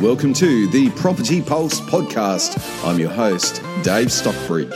Welcome 0.00 0.32
to 0.34 0.68
the 0.68 0.90
Property 0.90 1.42
Pulse 1.42 1.80
podcast. 1.80 2.56
I'm 2.86 3.00
your 3.00 3.10
host, 3.10 3.60
Dave 3.82 4.12
Stockbridge. 4.12 4.70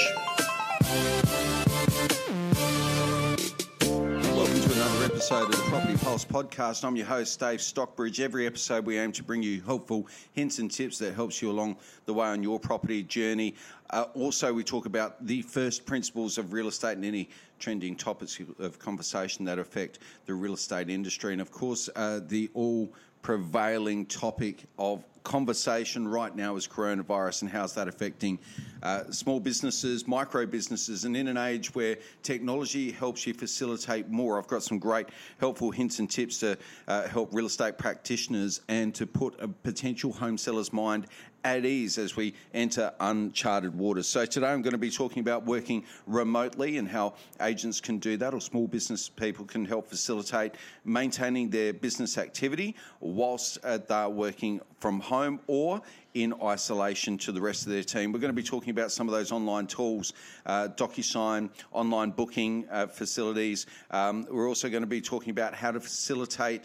Welcome 4.34 4.60
to 4.60 4.72
another 4.72 5.04
episode 5.04 5.44
of 5.44 5.52
the 5.52 5.64
Property 5.68 5.96
Pulse 5.98 6.24
podcast. 6.24 6.84
I'm 6.84 6.96
your 6.96 7.06
host, 7.06 7.38
Dave 7.38 7.62
Stockbridge. 7.62 8.20
Every 8.20 8.48
episode, 8.48 8.84
we 8.84 8.98
aim 8.98 9.12
to 9.12 9.22
bring 9.22 9.44
you 9.44 9.62
helpful 9.62 10.08
hints 10.32 10.58
and 10.58 10.68
tips 10.68 10.98
that 10.98 11.14
helps 11.14 11.40
you 11.40 11.52
along 11.52 11.76
the 12.06 12.14
way 12.14 12.26
on 12.26 12.42
your 12.42 12.58
property 12.58 13.04
journey. 13.04 13.54
Uh, 13.90 14.06
also, 14.14 14.52
we 14.52 14.64
talk 14.64 14.86
about 14.86 15.24
the 15.24 15.42
first 15.42 15.86
principles 15.86 16.36
of 16.36 16.52
real 16.52 16.66
estate 16.66 16.96
and 16.96 17.04
any 17.04 17.30
trending 17.60 17.94
topics 17.94 18.40
of 18.58 18.80
conversation 18.80 19.44
that 19.44 19.60
affect 19.60 20.00
the 20.26 20.34
real 20.34 20.54
estate 20.54 20.90
industry. 20.90 21.32
And 21.32 21.40
of 21.40 21.52
course, 21.52 21.88
uh, 21.94 22.18
the 22.26 22.50
all 22.54 22.92
prevailing 23.22 24.04
topic 24.06 24.64
of 24.78 25.04
conversation 25.22 26.06
right 26.06 26.34
now 26.34 26.56
is 26.56 26.66
coronavirus 26.66 27.42
and 27.42 27.50
how's 27.50 27.74
that 27.74 27.88
affecting 27.88 28.38
uh, 28.82 29.04
small 29.10 29.38
businesses, 29.38 30.08
micro 30.08 30.44
businesses, 30.46 31.04
and 31.04 31.16
in 31.16 31.28
an 31.28 31.36
age 31.36 31.74
where 31.74 31.96
technology 32.22 32.90
helps 32.90 33.26
you 33.26 33.34
facilitate 33.34 34.08
more. 34.08 34.38
I've 34.38 34.48
got 34.48 34.62
some 34.62 34.78
great 34.78 35.08
helpful 35.38 35.70
hints 35.70 35.98
and 35.98 36.10
tips 36.10 36.38
to 36.38 36.58
uh, 36.88 37.08
help 37.08 37.32
real 37.32 37.46
estate 37.46 37.78
practitioners 37.78 38.60
and 38.68 38.94
to 38.94 39.06
put 39.06 39.40
a 39.40 39.48
potential 39.48 40.12
home 40.12 40.36
seller's 40.36 40.72
mind 40.72 41.06
at 41.44 41.64
ease 41.64 41.98
as 41.98 42.16
we 42.16 42.34
enter 42.54 42.92
uncharted 43.00 43.74
waters. 43.74 44.06
So, 44.06 44.24
today 44.24 44.48
I'm 44.48 44.62
going 44.62 44.72
to 44.72 44.78
be 44.78 44.90
talking 44.90 45.20
about 45.20 45.44
working 45.44 45.84
remotely 46.06 46.78
and 46.78 46.88
how 46.88 47.14
agents 47.40 47.80
can 47.80 47.98
do 47.98 48.16
that, 48.18 48.34
or 48.34 48.40
small 48.40 48.66
business 48.66 49.08
people 49.08 49.44
can 49.44 49.64
help 49.64 49.88
facilitate 49.88 50.54
maintaining 50.84 51.50
their 51.50 51.72
business 51.72 52.18
activity 52.18 52.76
whilst 53.00 53.58
uh, 53.64 53.78
they're 53.78 54.08
working 54.08 54.60
from 54.78 55.00
home 55.00 55.40
or 55.46 55.80
in 56.14 56.34
isolation 56.42 57.16
to 57.16 57.32
the 57.32 57.40
rest 57.40 57.66
of 57.66 57.72
their 57.72 57.82
team. 57.82 58.12
We're 58.12 58.18
going 58.18 58.34
to 58.34 58.40
be 58.40 58.42
talking 58.42 58.70
about 58.70 58.92
some 58.92 59.08
of 59.08 59.14
those 59.14 59.32
online 59.32 59.66
tools, 59.66 60.12
uh, 60.44 60.68
DocuSign, 60.76 61.50
online 61.72 62.10
booking 62.10 62.66
uh, 62.70 62.86
facilities. 62.86 63.66
Um, 63.90 64.26
we're 64.30 64.48
also 64.48 64.68
going 64.68 64.82
to 64.82 64.88
be 64.88 65.00
talking 65.00 65.30
about 65.30 65.54
how 65.54 65.70
to 65.70 65.80
facilitate 65.80 66.64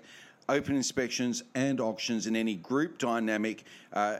open 0.50 0.76
inspections 0.76 1.44
and 1.56 1.80
auctions 1.80 2.28
in 2.28 2.36
any 2.36 2.56
group 2.56 2.98
dynamic. 2.98 3.64
Uh, 3.94 4.18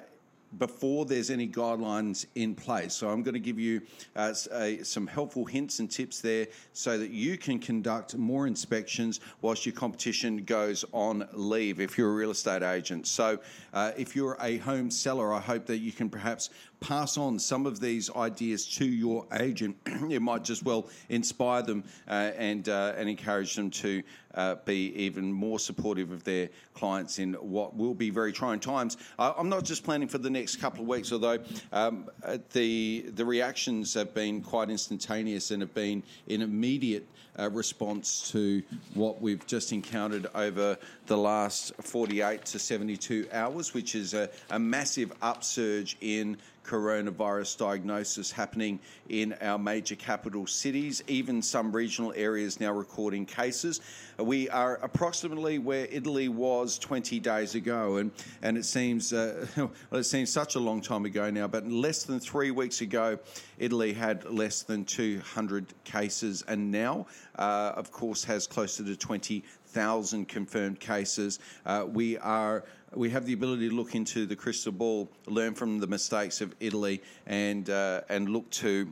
before 0.58 1.06
there's 1.06 1.30
any 1.30 1.48
guidelines 1.48 2.26
in 2.36 2.56
place. 2.56 2.94
So 2.94 3.10
I'm 3.10 3.22
going 3.22 3.34
to 3.34 3.40
give 3.40 3.60
you 3.60 3.82
uh, 4.16 4.34
a, 4.54 4.84
some 4.84 5.06
helpful 5.08 5.46
hints 5.46 5.80
and 5.80 5.92
tips 5.92 6.22
there 6.22 6.48
so 6.74 6.98
that 6.98 7.12
you 7.12 7.38
can 7.38 7.60
conduct 7.60 8.16
more 8.16 8.48
inspections 8.48 9.20
whilst 9.42 9.66
your 9.66 9.76
competition 9.76 10.44
goes 10.44 10.86
on 10.94 11.28
leave 11.34 11.80
if 11.80 11.98
you're 11.98 12.10
a 12.10 12.16
real 12.16 12.32
estate 12.32 12.64
agent. 12.64 13.08
So 13.08 13.40
uh, 13.74 13.92
if 13.98 14.16
you're 14.16 14.38
a 14.42 14.58
home 14.58 14.90
seller, 14.90 15.34
I 15.34 15.40
hope 15.40 15.66
that 15.66 15.78
you 15.78 15.92
can 15.92 16.10
perhaps 16.10 16.50
pass 16.80 17.18
on 17.18 17.40
some 17.40 17.66
of 17.66 17.80
these 17.80 18.14
ideas 18.16 18.68
to 18.76 18.86
your 18.86 19.26
agent. 19.40 19.78
it 19.86 20.22
might 20.22 20.44
just 20.44 20.64
well 20.64 20.88
inspire 21.10 21.62
them 21.62 21.84
uh, 22.08 22.32
and 22.38 22.70
uh, 22.70 22.94
and 22.98 23.10
encourage 23.10 23.56
them 23.56 23.70
to 23.72 24.04
uh, 24.36 24.56
be 24.66 24.94
even 24.96 25.32
more 25.32 25.60
supportive 25.60 26.12
of 26.12 26.24
their 26.24 26.50
clients 26.74 27.20
in 27.20 27.34
what 27.34 27.76
will 27.76 27.96
be 27.96 28.10
very 28.10 28.32
trying 28.32 28.60
times. 28.60 28.98
I'm 29.18 29.50
not 29.50 29.64
just 29.64 29.84
planning 29.84 30.08
for 30.08 30.20
the 30.20 30.30
next 30.30 30.58
couple 30.58 30.82
of 30.82 30.88
weeks, 30.88 31.12
although 31.12 31.40
um, 31.72 32.10
uh, 32.24 32.38
the 32.54 33.06
the 33.16 33.26
reactions 33.26 33.94
have 33.96 34.14
been 34.14 34.42
quite 34.42 34.70
instantaneous 34.70 35.52
and 35.52 35.62
have 35.62 35.74
been 35.74 36.04
in 36.28 36.42
immediate 36.42 37.08
uh, 37.40 37.50
response 37.50 38.32
to 38.32 38.64
what 38.94 39.22
we've 39.22 39.46
just 39.46 39.72
encountered 39.72 40.28
over 40.34 40.78
the 41.06 41.18
last 41.18 41.74
48 41.82 42.46
to 42.46 42.60
72 42.60 43.28
hours, 43.32 43.74
which 43.74 43.96
is 43.96 44.14
a, 44.14 44.30
a 44.50 44.60
massive 44.60 45.12
upsurge 45.22 45.98
in 46.02 46.38
coronavirus 46.68 47.58
diagnosis 47.58 48.32
happening 48.32 48.80
in 49.10 49.34
our 49.42 49.58
major 49.58 49.96
capital 49.96 50.46
cities, 50.46 51.04
even 51.08 51.42
some 51.42 51.72
regional 51.72 52.14
areas 52.16 52.60
now 52.60 52.72
recording 52.72 53.26
cases. 53.26 53.82
We 54.20 54.50
are 54.50 54.76
approximately 54.84 55.60
where 55.60 55.88
Italy 55.90 56.28
was 56.28 56.78
20 56.78 57.20
days 57.20 57.56
ago, 57.56 57.98
and, 57.98 58.12
and 58.42 58.58
it 58.58 58.66
seems 58.66 59.14
uh, 59.14 59.48
well, 59.58 59.72
it 59.94 60.04
seems 60.04 60.32
such 60.32 60.56
a 60.56 60.60
long 60.60 60.82
time 60.82 61.06
ago 61.06 61.30
now, 61.30 61.48
but 61.48 61.68
less 61.68 62.04
than 62.04 62.20
three 62.20 62.52
weeks 62.52 62.82
ago, 62.82 63.18
Italy 63.58 63.94
had 63.94 64.26
less 64.26 64.64
than 64.64 64.86
200 64.86 65.74
cases, 65.84 66.44
and 66.48 66.72
now, 66.72 67.08
uh, 67.38 67.72
of 67.76 67.92
course, 67.92 68.24
has 68.24 68.46
closer 68.46 68.84
to 68.84 68.96
20,000 68.96 70.28
confirmed 70.28 70.80
cases. 70.80 71.40
Uh, 71.66 71.86
we 71.88 72.18
are 72.18 72.66
we 72.96 73.10
have 73.10 73.26
the 73.26 73.34
ability 73.34 73.70
to 73.70 73.76
look 73.76 73.96
into 73.96 74.26
the 74.26 74.36
crystal 74.36 74.72
ball, 74.72 75.10
learn 75.26 75.54
from 75.54 75.80
the 75.80 75.88
mistakes 75.88 76.42
of 76.42 76.56
Italy, 76.60 77.02
and 77.26 77.70
uh, 77.70 78.02
and 78.10 78.30
look 78.30 78.50
to 78.52 78.92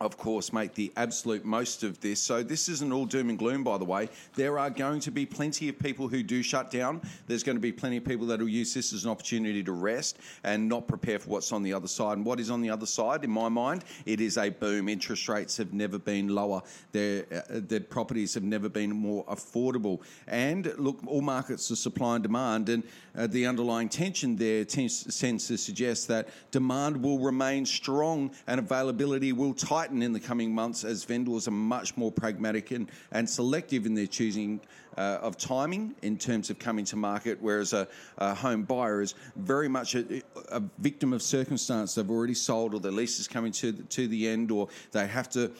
of 0.00 0.16
course, 0.18 0.52
make 0.52 0.74
the 0.74 0.92
absolute 0.96 1.44
most 1.44 1.82
of 1.82 2.00
this. 2.00 2.20
So, 2.20 2.42
this 2.42 2.68
isn't 2.68 2.92
all 2.92 3.06
doom 3.06 3.28
and 3.28 3.38
gloom, 3.38 3.64
by 3.64 3.78
the 3.78 3.84
way. 3.84 4.08
There 4.34 4.58
are 4.58 4.70
going 4.70 5.00
to 5.00 5.10
be 5.10 5.24
plenty 5.24 5.68
of 5.68 5.78
people 5.78 6.08
who 6.08 6.22
do 6.22 6.42
shut 6.42 6.70
down. 6.70 7.00
There's 7.26 7.42
going 7.42 7.56
to 7.56 7.60
be 7.60 7.72
plenty 7.72 7.98
of 7.98 8.04
people 8.04 8.26
that 8.26 8.40
will 8.40 8.48
use 8.48 8.74
this 8.74 8.92
as 8.92 9.04
an 9.04 9.10
opportunity 9.10 9.62
to 9.62 9.72
rest 9.72 10.18
and 10.42 10.68
not 10.68 10.88
prepare 10.88 11.18
for 11.18 11.30
what's 11.30 11.52
on 11.52 11.62
the 11.62 11.72
other 11.72 11.88
side. 11.88 12.16
And 12.16 12.26
what 12.26 12.40
is 12.40 12.50
on 12.50 12.60
the 12.60 12.70
other 12.70 12.86
side, 12.86 13.24
in 13.24 13.30
my 13.30 13.48
mind, 13.48 13.84
it 14.04 14.20
is 14.20 14.36
a 14.36 14.50
boom. 14.50 14.88
Interest 14.88 15.28
rates 15.28 15.56
have 15.56 15.72
never 15.72 15.98
been 15.98 16.28
lower, 16.28 16.62
their, 16.92 17.24
uh, 17.32 17.60
their 17.60 17.80
properties 17.80 18.34
have 18.34 18.42
never 18.42 18.68
been 18.68 18.90
more 18.90 19.24
affordable. 19.26 20.00
And 20.26 20.72
look, 20.76 20.98
all 21.06 21.20
markets 21.20 21.70
are 21.70 21.76
supply 21.76 22.16
and 22.16 22.22
demand, 22.22 22.68
and 22.68 22.82
uh, 23.16 23.26
the 23.26 23.46
underlying 23.46 23.88
tension 23.88 24.36
there 24.36 24.64
tends, 24.64 25.18
tends 25.18 25.46
to 25.48 25.56
suggest 25.56 26.08
that 26.08 26.28
demand 26.50 27.02
will 27.02 27.18
remain 27.18 27.64
strong 27.64 28.30
and 28.46 28.58
availability 28.58 29.32
will 29.32 29.54
tighten 29.54 29.83
in 29.90 30.12
the 30.12 30.20
coming 30.20 30.54
months 30.54 30.84
as 30.84 31.04
vendors 31.04 31.48
are 31.48 31.52
much 31.52 31.96
more 31.96 32.10
pragmatic 32.10 32.70
and, 32.70 32.90
and 33.12 33.28
selective 33.28 33.86
in 33.86 33.94
their 33.94 34.06
choosing 34.06 34.60
uh, 34.96 35.18
of 35.22 35.36
timing 35.36 35.94
in 36.02 36.16
terms 36.16 36.50
of 36.50 36.58
coming 36.58 36.84
to 36.86 36.96
market, 36.96 37.38
whereas 37.40 37.72
a, 37.72 37.88
a 38.18 38.34
home 38.34 38.62
buyer 38.62 39.00
is 39.00 39.14
very 39.36 39.68
much 39.68 39.94
a, 39.94 40.22
a, 40.48 40.62
victim 40.78 41.12
of 41.12 41.22
circumstance. 41.22 41.94
They've 41.94 42.10
already 42.10 42.34
sold, 42.34 42.74
or 42.74 42.80
their 42.80 42.92
lease 42.92 43.18
is 43.18 43.28
coming 43.28 43.52
to 43.52 43.72
the, 43.72 43.82
to 43.82 44.08
the 44.08 44.28
end, 44.28 44.50
or 44.50 44.68
they 44.92 45.06
have 45.06 45.28
to 45.30 45.50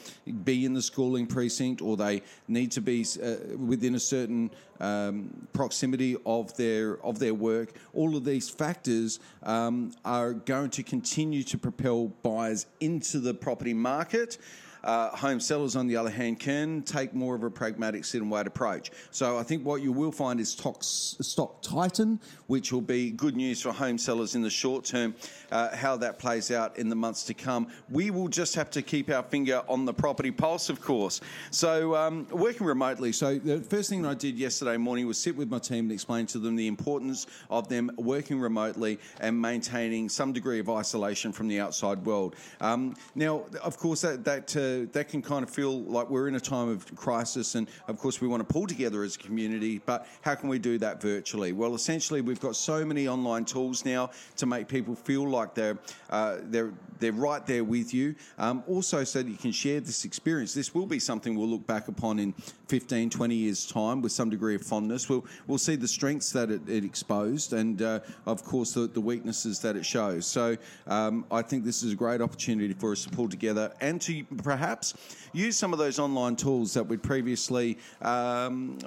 be 0.43 0.65
in 0.65 0.73
the 0.73 0.81
schooling 0.81 1.27
precinct, 1.27 1.81
or 1.81 1.97
they 1.97 2.21
need 2.47 2.71
to 2.71 2.81
be 2.81 3.05
uh, 3.21 3.35
within 3.57 3.95
a 3.95 3.99
certain 3.99 4.51
um, 4.79 5.47
proximity 5.53 6.17
of 6.25 6.55
their 6.57 7.03
of 7.03 7.19
their 7.19 7.33
work. 7.33 7.73
All 7.93 8.15
of 8.15 8.25
these 8.25 8.49
factors 8.49 9.19
um, 9.43 9.91
are 10.03 10.33
going 10.33 10.69
to 10.71 10.83
continue 10.83 11.43
to 11.43 11.57
propel 11.57 12.07
buyers 12.23 12.65
into 12.79 13.19
the 13.19 13.33
property 13.33 13.73
market. 13.73 14.37
Uh, 14.85 15.09
home 15.15 15.39
sellers, 15.39 15.75
on 15.75 15.87
the 15.87 15.97
other 15.97 16.11
hand, 16.11 16.39
can 16.39 16.83
take 16.83 17.13
more 17.13 17.35
of 17.35 17.43
a 17.43 17.49
pragmatic 17.49 18.05
sit 18.05 18.21
and 18.21 18.29
wait 18.29 18.45
approach. 18.45 18.91
So 19.11 19.37
I 19.37 19.43
think 19.43 19.65
what 19.65 19.81
you 19.81 19.91
will 19.91 20.11
find 20.11 20.39
is 20.39 20.51
stock 20.51 21.61
tighten, 21.61 22.19
which 22.47 22.71
will 22.71 22.81
be 22.81 23.09
good 23.09 23.35
news 23.35 23.61
for 23.61 23.71
home 23.71 23.97
sellers 23.97 24.35
in 24.35 24.43
the 24.43 24.49
short 24.49 24.85
term. 24.85 25.15
Uh, 25.51 25.75
how 25.75 25.97
that 25.97 26.19
plays 26.19 26.51
out 26.51 26.77
in 26.77 26.89
the 26.89 26.95
months 26.95 27.23
to 27.23 27.33
come, 27.33 27.67
we 27.89 28.11
will 28.11 28.27
just 28.27 28.55
have 28.55 28.69
to 28.69 28.81
keep 28.81 29.09
our 29.09 29.23
finger 29.23 29.63
on 29.67 29.85
the 29.85 29.93
property 29.93 30.31
pulse, 30.31 30.69
of 30.69 30.81
course. 30.81 31.21
So 31.51 31.95
um, 31.95 32.27
working 32.29 32.67
remotely. 32.67 33.11
So 33.11 33.39
the 33.39 33.59
first 33.61 33.89
thing 33.89 34.05
I 34.05 34.13
did 34.13 34.37
yesterday 34.37 34.77
morning 34.77 35.07
was 35.07 35.17
sit 35.17 35.35
with 35.35 35.49
my 35.49 35.59
team 35.59 35.85
and 35.85 35.91
explain 35.91 36.25
to 36.27 36.39
them 36.39 36.55
the 36.55 36.67
importance 36.67 37.25
of 37.49 37.69
them 37.69 37.91
working 37.97 38.39
remotely 38.39 38.99
and 39.19 39.39
maintaining 39.39 40.09
some 40.09 40.33
degree 40.33 40.59
of 40.59 40.69
isolation 40.69 41.31
from 41.31 41.47
the 41.47 41.59
outside 41.59 42.05
world. 42.05 42.35
Um, 42.61 42.95
now, 43.15 43.45
of 43.63 43.77
course, 43.77 44.01
that 44.01 44.23
that 44.25 44.55
uh, 44.55 44.74
that 44.91 45.09
can 45.09 45.21
kind 45.21 45.43
of 45.43 45.49
feel 45.49 45.81
like 45.83 46.09
we're 46.09 46.27
in 46.27 46.35
a 46.35 46.39
time 46.39 46.69
of 46.69 46.95
crisis, 46.95 47.55
and 47.55 47.67
of 47.87 47.97
course 47.97 48.21
we 48.21 48.27
want 48.27 48.47
to 48.47 48.53
pull 48.53 48.67
together 48.67 49.03
as 49.03 49.15
a 49.15 49.19
community. 49.19 49.81
But 49.85 50.07
how 50.21 50.35
can 50.35 50.49
we 50.49 50.59
do 50.59 50.77
that 50.79 51.01
virtually? 51.01 51.51
Well, 51.53 51.75
essentially 51.75 52.21
we've 52.21 52.39
got 52.39 52.55
so 52.55 52.85
many 52.85 53.07
online 53.07 53.45
tools 53.45 53.85
now 53.85 54.11
to 54.37 54.45
make 54.45 54.67
people 54.67 54.95
feel 54.95 55.27
like 55.27 55.53
they're 55.53 55.77
uh, 56.09 56.37
they're 56.43 56.73
they're 56.99 57.11
right 57.11 57.45
there 57.45 57.63
with 57.63 57.93
you. 57.93 58.15
Um, 58.37 58.63
also, 58.67 59.03
so 59.03 59.21
that 59.21 59.29
you 59.29 59.37
can 59.37 59.51
share 59.51 59.79
this 59.79 60.05
experience. 60.05 60.53
This 60.53 60.73
will 60.73 60.85
be 60.85 60.99
something 60.99 61.35
we'll 61.35 61.47
look 61.47 61.67
back 61.67 61.87
upon 61.87 62.19
in 62.19 62.33
15, 62.67 63.09
20 63.09 63.35
years' 63.35 63.65
time 63.65 64.01
with 64.01 64.11
some 64.11 64.29
degree 64.29 64.55
of 64.55 64.61
fondness. 64.61 65.09
We'll 65.09 65.25
we'll 65.47 65.57
see 65.57 65.75
the 65.75 65.87
strengths 65.87 66.31
that 66.31 66.49
it, 66.49 66.67
it 66.67 66.83
exposed, 66.83 67.53
and 67.53 67.81
uh, 67.81 67.99
of 68.25 68.43
course 68.43 68.73
the, 68.73 68.87
the, 68.87 69.01
weaknesses 69.01 69.59
that 69.59 69.75
it 69.75 69.85
shows. 69.85 70.25
So 70.25 70.57
um, 70.87 71.25
I 71.31 71.41
think 71.43 71.63
this 71.63 71.83
is 71.83 71.93
a 71.93 71.95
great 71.95 72.21
opportunity 72.21 72.73
for 72.73 72.91
us 72.91 73.03
to 73.03 73.09
pull 73.09 73.29
together 73.29 73.71
and 73.81 74.01
to 74.01 74.23
perhaps 74.43 74.64
perhaps 74.65 74.95
use 75.31 75.55
some 75.55 75.73
of 75.73 75.77
those 75.77 75.99
online 75.99 76.35
tools 76.35 76.73
that 76.73 76.83
we'd 76.83 77.03
previously 77.03 77.77
um, 78.01 78.79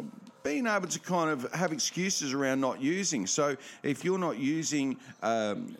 been 0.43 0.67
able 0.67 0.89
to 0.89 0.99
kind 0.99 1.31
of 1.31 1.53
have 1.53 1.73
excuses 1.73 2.33
around 2.33 2.61
not 2.61 2.81
using. 2.81 3.29
So 3.29 3.57
if 3.85 4.05
you're 4.05 4.19
not 4.19 4.39
using 4.39 4.97
um, 5.23 5.77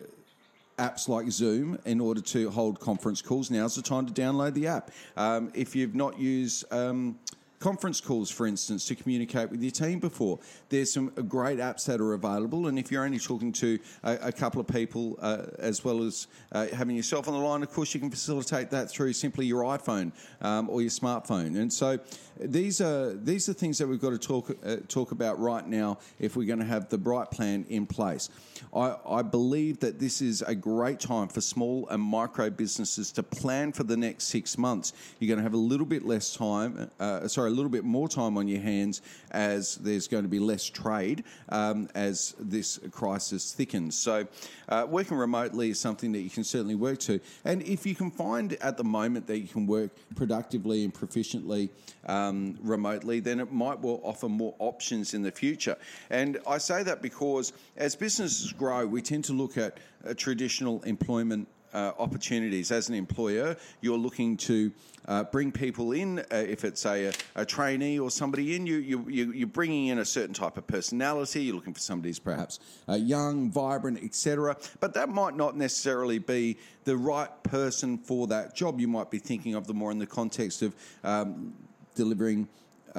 apps 0.77 1.09
like 1.09 1.29
Zoom 1.29 1.77
in 1.85 1.99
order 1.99 2.21
to 2.21 2.49
hold 2.49 2.79
conference 2.79 3.21
calls, 3.21 3.51
now's 3.51 3.75
the 3.75 3.81
time 3.81 4.05
to 4.05 4.13
download 4.13 4.53
the 4.53 4.67
app. 4.67 4.91
Um, 5.17 5.51
if 5.53 5.75
you've 5.75 5.95
not 5.95 6.17
used 6.17 6.63
um, 6.71 7.19
conference 7.59 7.99
calls, 8.01 8.31
for 8.31 8.47
instance, 8.47 8.85
to 8.85 8.95
communicate 8.95 9.49
with 9.49 9.61
your 9.61 9.71
team 9.71 9.99
before. 9.99 10.39
There's 10.69 10.93
some 10.93 11.09
great 11.27 11.59
apps 11.59 11.85
that 11.85 11.99
are 12.01 12.13
available, 12.13 12.67
and 12.67 12.79
if 12.79 12.91
you're 12.91 13.03
only 13.03 13.19
talking 13.19 13.51
to 13.53 13.79
a, 14.03 14.17
a 14.23 14.31
couple 14.31 14.61
of 14.61 14.67
people 14.67 15.17
uh, 15.21 15.43
as 15.57 15.83
well 15.83 16.03
as 16.03 16.27
uh, 16.51 16.67
having 16.67 16.95
yourself 16.95 17.27
on 17.27 17.33
the 17.33 17.39
line, 17.39 17.61
of 17.61 17.71
course, 17.71 17.93
you 17.93 17.99
can 17.99 18.09
facilitate 18.09 18.69
that 18.71 18.89
through 18.89 19.13
simply 19.13 19.45
your 19.45 19.63
iPhone 19.63 20.11
um, 20.41 20.69
or 20.69 20.81
your 20.81 20.89
smartphone. 20.89 21.59
And 21.59 21.71
so 21.71 21.99
these 22.39 22.79
are 22.79 23.13
these 23.13 23.49
are 23.49 23.53
things 23.53 23.77
that 23.79 23.87
we've 23.87 23.99
got 23.99 24.11
to 24.11 24.17
talk 24.17 24.55
uh, 24.65 24.77
talk 24.87 25.11
about 25.11 25.39
right 25.39 25.67
now 25.67 25.97
if 26.19 26.35
we're 26.35 26.47
going 26.47 26.59
to 26.59 26.65
have 26.65 26.89
the 26.89 26.97
Bright 26.97 27.31
Plan 27.31 27.65
in 27.69 27.85
place. 27.85 28.29
I, 28.73 28.95
I 29.07 29.21
believe 29.21 29.79
that 29.79 29.99
this 29.99 30.21
is 30.21 30.41
a 30.41 30.55
great 30.55 30.99
time 30.99 31.27
for 31.27 31.41
small 31.41 31.87
and 31.89 32.01
micro 32.01 32.49
businesses 32.49 33.11
to 33.13 33.23
plan 33.23 33.71
for 33.71 33.83
the 33.83 33.97
next 33.97 34.25
six 34.25 34.57
months. 34.57 34.93
You're 35.19 35.27
going 35.27 35.39
to 35.39 35.43
have 35.43 35.53
a 35.53 35.57
little 35.57 35.85
bit 35.85 36.05
less 36.05 36.35
time, 36.35 36.89
uh, 36.99 37.27
sorry, 37.27 37.48
a 37.49 37.55
little 37.55 37.69
bit 37.69 37.83
more 37.83 38.07
time 38.07 38.37
on 38.37 38.47
your 38.47 38.61
hands 38.61 39.01
as 39.31 39.75
there's 39.75 40.07
going 40.07 40.23
to 40.23 40.29
be 40.29 40.39
less 40.39 40.65
trade 40.65 41.23
um, 41.49 41.89
as 41.95 42.35
this 42.39 42.79
crisis 42.91 43.53
thickens. 43.53 43.97
So, 43.97 44.27
uh, 44.69 44.85
working 44.87 45.17
remotely 45.17 45.71
is 45.71 45.79
something 45.79 46.11
that 46.13 46.19
you 46.19 46.29
can 46.29 46.43
certainly 46.43 46.75
work 46.75 46.99
to. 46.99 47.19
And 47.43 47.61
if 47.63 47.85
you 47.85 47.95
can 47.95 48.11
find 48.11 48.53
at 48.61 48.77
the 48.77 48.83
moment 48.83 49.27
that 49.27 49.39
you 49.39 49.47
can 49.47 49.67
work 49.67 49.91
productively 50.15 50.83
and 50.83 50.93
proficiently 50.93 51.69
um, 52.05 52.57
remotely, 52.61 53.19
then 53.19 53.39
it 53.39 53.51
might 53.51 53.79
well 53.79 53.99
offer 54.03 54.29
more 54.29 54.55
options 54.59 55.13
in 55.13 55.23
the 55.23 55.31
future. 55.31 55.77
And 56.09 56.37
I 56.47 56.59
say 56.59 56.83
that 56.83 57.01
because 57.01 57.53
as 57.75 57.95
businesses 57.95 58.53
grow, 58.53 58.85
we 58.85 59.01
tend 59.01 59.25
to 59.25 59.33
look 59.33 59.57
at 59.57 59.77
traditional 60.17 60.81
employment 60.83 61.47
uh, 61.73 61.91
opportunities 61.99 62.71
as 62.71 62.89
an 62.89 62.95
employer. 62.95 63.55
You're 63.81 63.97
looking 63.97 64.37
to 64.37 64.71
uh, 65.07 65.23
bring 65.25 65.51
people 65.51 65.91
in. 65.91 66.19
Uh, 66.19 66.23
if 66.31 66.63
it's 66.63 66.85
a, 66.85 67.11
a, 67.35 67.45
trainee 67.45 67.99
or 67.99 68.11
somebody 68.11 68.55
in, 68.55 68.67
you, 68.67 68.77
you, 68.77 69.31
you're 69.31 69.47
bringing 69.47 69.87
in 69.87 69.99
a 69.99 70.05
certain 70.05 70.33
type 70.33 70.57
of 70.57 70.67
personality. 70.67 71.43
You're 71.43 71.55
looking 71.55 71.73
for 71.73 71.79
somebody 71.79 72.09
who's 72.09 72.19
perhaps 72.19 72.59
uh, 72.87 72.93
young, 72.93 73.49
vibrant, 73.49 74.03
etc. 74.03 74.57
But 74.79 74.93
that 74.93 75.09
might 75.09 75.35
not 75.35 75.57
necessarily 75.57 76.19
be 76.19 76.57
the 76.83 76.97
right 76.97 77.31
person 77.43 77.97
for 77.97 78.27
that 78.27 78.55
job. 78.55 78.79
You 78.79 78.87
might 78.87 79.09
be 79.09 79.19
thinking 79.19 79.55
of 79.55 79.67
them 79.67 79.77
more 79.77 79.91
in 79.91 79.99
the 79.99 80.07
context 80.07 80.61
of 80.61 80.75
um, 81.03 81.53
delivering 81.95 82.47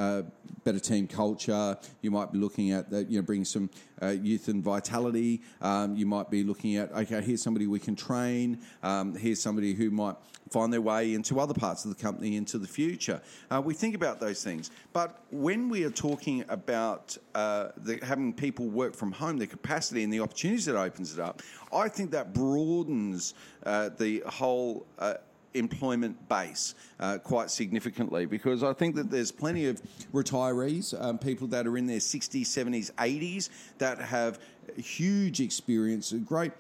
uh, 0.00 0.22
better 0.64 0.80
team 0.80 1.06
culture. 1.06 1.76
You 2.00 2.10
might 2.10 2.32
be 2.32 2.38
looking 2.38 2.72
at 2.72 2.90
that, 2.90 3.10
you 3.10 3.18
know, 3.18 3.22
bringing 3.22 3.44
some 3.44 3.68
uh, 4.02 4.08
youth 4.08 4.48
and 4.48 4.62
vitality. 4.62 5.42
Um, 5.60 5.94
you 5.94 6.06
might 6.06 6.30
be 6.30 6.42
looking 6.42 6.76
at, 6.76 6.90
okay, 6.92 7.20
here's 7.20 7.42
somebody 7.42 7.66
we 7.66 7.78
can 7.78 7.96
train. 7.96 8.60
Um, 8.82 9.14
here's 9.14 9.40
somebody 9.40 9.74
who 9.74 9.90
might 9.90 10.16
find 10.50 10.72
their 10.72 10.80
way 10.80 11.14
into 11.14 11.38
other 11.38 11.54
parts 11.54 11.84
of 11.84 11.94
the 11.94 12.02
company 12.02 12.36
into 12.36 12.58
the 12.58 12.66
future. 12.66 13.20
Uh, 13.50 13.60
we 13.64 13.74
think 13.74 13.94
about 13.94 14.20
those 14.20 14.42
things. 14.42 14.70
But 14.92 15.22
when 15.30 15.68
we 15.68 15.84
are 15.84 15.90
talking 15.90 16.44
about 16.48 17.16
uh, 17.34 17.68
the, 17.76 17.98
having 18.02 18.32
people 18.32 18.68
work 18.68 18.94
from 18.96 19.12
home, 19.12 19.38
the 19.38 19.46
capacity 19.46 20.02
and 20.02 20.12
the 20.12 20.20
opportunities 20.20 20.64
that 20.64 20.76
opens 20.76 21.14
it 21.14 21.20
up, 21.20 21.42
I 21.72 21.88
think 21.88 22.10
that 22.12 22.32
broadens 22.32 23.34
uh, 23.64 23.90
the 23.96 24.22
whole 24.26 24.86
uh, 24.98 25.14
employment 25.54 26.28
base 26.28 26.74
uh, 26.98 27.18
quite 27.18 27.50
significantly 27.50 28.26
because 28.26 28.62
I 28.62 28.72
think 28.72 28.94
that 28.96 29.10
there's 29.10 29.32
plenty 29.32 29.66
of 29.66 29.80
retirees, 30.12 31.00
um, 31.00 31.18
people 31.18 31.46
that 31.48 31.66
are 31.66 31.76
in 31.76 31.86
their 31.86 31.98
60s, 31.98 32.42
70s, 32.42 32.92
80s 32.92 33.48
that 33.78 33.98
have 33.98 34.38
huge 34.76 35.40
experience, 35.40 36.12
great 36.12 36.52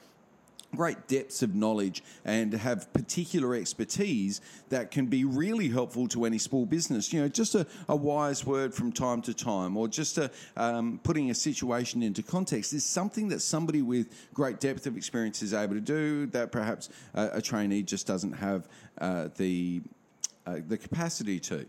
great 0.74 1.08
depths 1.08 1.42
of 1.42 1.54
knowledge 1.54 2.02
and 2.24 2.52
have 2.52 2.92
particular 2.92 3.54
expertise 3.54 4.40
that 4.68 4.90
can 4.90 5.06
be 5.06 5.24
really 5.24 5.68
helpful 5.68 6.06
to 6.08 6.24
any 6.24 6.38
small 6.38 6.64
business. 6.64 7.12
You 7.12 7.22
know, 7.22 7.28
just 7.28 7.54
a, 7.54 7.66
a 7.88 7.96
wise 7.96 8.46
word 8.46 8.74
from 8.74 8.92
time 8.92 9.22
to 9.22 9.34
time 9.34 9.76
or 9.76 9.88
just 9.88 10.18
a, 10.18 10.30
um, 10.56 11.00
putting 11.02 11.30
a 11.30 11.34
situation 11.34 12.02
into 12.02 12.22
context 12.22 12.72
is 12.72 12.84
something 12.84 13.28
that 13.28 13.40
somebody 13.40 13.82
with 13.82 14.14
great 14.32 14.60
depth 14.60 14.86
of 14.86 14.96
experience 14.96 15.42
is 15.42 15.52
able 15.54 15.74
to 15.74 15.80
do 15.80 16.26
that 16.26 16.52
perhaps 16.52 16.88
a, 17.14 17.30
a 17.34 17.42
trainee 17.42 17.82
just 17.82 18.06
doesn't 18.06 18.32
have 18.32 18.68
uh, 18.98 19.28
the, 19.36 19.80
uh, 20.46 20.58
the 20.66 20.78
capacity 20.78 21.40
to. 21.40 21.66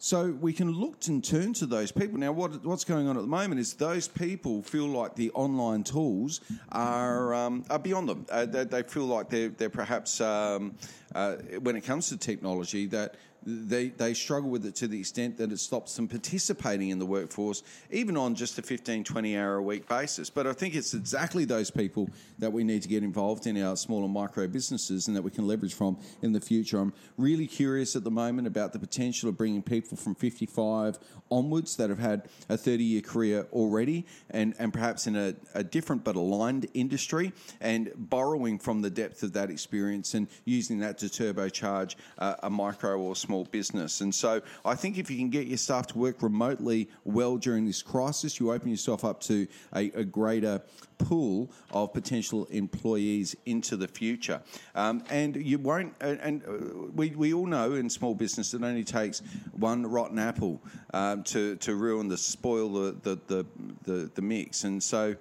So 0.00 0.30
we 0.30 0.52
can 0.52 0.70
look 0.70 0.96
and 1.08 1.24
turn 1.24 1.54
to 1.54 1.66
those 1.66 1.90
people. 1.90 2.18
Now, 2.18 2.30
what, 2.30 2.64
what's 2.64 2.84
going 2.84 3.08
on 3.08 3.16
at 3.16 3.22
the 3.22 3.28
moment 3.28 3.60
is 3.60 3.74
those 3.74 4.06
people 4.06 4.62
feel 4.62 4.86
like 4.86 5.16
the 5.16 5.32
online 5.32 5.82
tools 5.82 6.40
are, 6.70 7.34
um, 7.34 7.64
are 7.68 7.80
beyond 7.80 8.08
them. 8.08 8.26
Uh, 8.30 8.46
they, 8.46 8.62
they, 8.62 8.82
feel 8.84 9.06
like 9.06 9.28
they're, 9.28 9.48
they're 9.48 9.68
perhaps, 9.68 10.20
um, 10.20 10.76
uh, 11.16 11.36
when 11.62 11.74
it 11.74 11.80
comes 11.80 12.10
to 12.10 12.16
technology, 12.16 12.86
that 12.86 13.16
they, 13.44 13.88
they 13.88 14.14
struggle 14.14 14.50
with 14.50 14.66
it 14.66 14.74
to 14.76 14.88
the 14.88 14.98
extent 14.98 15.38
that 15.38 15.52
it 15.52 15.58
stops 15.58 15.94
them 15.96 16.08
participating 16.08 16.90
in 16.90 16.98
the 16.98 17.06
workforce, 17.06 17.62
even 17.90 18.16
on 18.16 18.34
just 18.34 18.58
a 18.58 18.62
15, 18.62 19.04
20 19.04 19.36
hour 19.36 19.56
a 19.56 19.62
week 19.62 19.88
basis. 19.88 20.28
But 20.28 20.46
I 20.46 20.52
think 20.52 20.74
it's 20.74 20.94
exactly 20.94 21.44
those 21.44 21.70
people 21.70 22.10
that 22.38 22.52
we 22.52 22.64
need 22.64 22.82
to 22.82 22.88
get 22.88 23.02
involved 23.02 23.46
in 23.46 23.60
our 23.62 23.76
small 23.76 24.04
and 24.04 24.12
micro 24.12 24.46
businesses 24.46 25.08
and 25.08 25.16
that 25.16 25.22
we 25.22 25.30
can 25.30 25.46
leverage 25.46 25.74
from 25.74 25.98
in 26.22 26.32
the 26.32 26.40
future. 26.40 26.78
I'm 26.78 26.92
really 27.16 27.46
curious 27.46 27.96
at 27.96 28.04
the 28.04 28.10
moment 28.10 28.46
about 28.46 28.72
the 28.72 28.78
potential 28.78 29.28
of 29.28 29.36
bringing 29.36 29.62
people 29.62 29.96
from 29.96 30.14
55 30.14 30.98
onwards 31.30 31.76
that 31.76 31.90
have 31.90 31.98
had 31.98 32.28
a 32.48 32.56
30 32.56 32.84
year 32.84 33.00
career 33.00 33.46
already 33.52 34.06
and, 34.30 34.54
and 34.58 34.72
perhaps 34.72 35.06
in 35.06 35.16
a, 35.16 35.34
a 35.54 35.62
different 35.62 36.04
but 36.04 36.16
aligned 36.16 36.66
industry 36.74 37.32
and 37.60 37.92
borrowing 37.96 38.58
from 38.58 38.82
the 38.82 38.90
depth 38.90 39.22
of 39.22 39.32
that 39.32 39.50
experience 39.50 40.14
and 40.14 40.28
using 40.44 40.78
that 40.80 40.98
to 40.98 41.06
turbocharge 41.06 41.94
uh, 42.18 42.34
a 42.42 42.50
micro 42.50 42.98
or 42.98 43.14
small 43.14 43.27
business. 43.50 44.00
And 44.00 44.14
so 44.14 44.40
I 44.64 44.74
think 44.74 44.98
if 44.98 45.10
you 45.10 45.18
can 45.18 45.30
get 45.30 45.46
your 45.46 45.58
staff 45.58 45.86
to 45.88 45.98
work 45.98 46.22
remotely 46.22 46.88
well 47.04 47.36
during 47.36 47.66
this 47.66 47.82
crisis, 47.82 48.40
you 48.40 48.52
open 48.52 48.70
yourself 48.70 49.04
up 49.04 49.20
to 49.22 49.46
a, 49.74 49.90
a 49.90 50.04
greater 50.04 50.62
pool 50.98 51.50
of 51.70 51.92
potential 51.92 52.46
employees 52.50 53.36
into 53.46 53.76
the 53.76 53.86
future. 53.88 54.40
Um, 54.74 55.04
and 55.10 55.36
you 55.36 55.58
won't, 55.58 55.94
and 56.00 56.42
uh, 56.44 56.88
we, 56.94 57.10
we 57.10 57.32
all 57.32 57.46
know 57.46 57.74
in 57.74 57.88
small 57.90 58.14
business 58.14 58.54
it 58.54 58.62
only 58.62 58.84
takes 58.84 59.22
one 59.52 59.86
rotten 59.86 60.18
apple 60.18 60.60
um, 60.92 61.22
to, 61.24 61.56
to 61.56 61.74
ruin 61.74 62.08
the, 62.08 62.16
spoil 62.16 62.72
the, 62.72 62.96
the, 63.02 63.18
the, 63.26 63.46
the, 63.84 64.10
the 64.14 64.22
mix. 64.22 64.64
And 64.64 64.82
so 64.82 65.16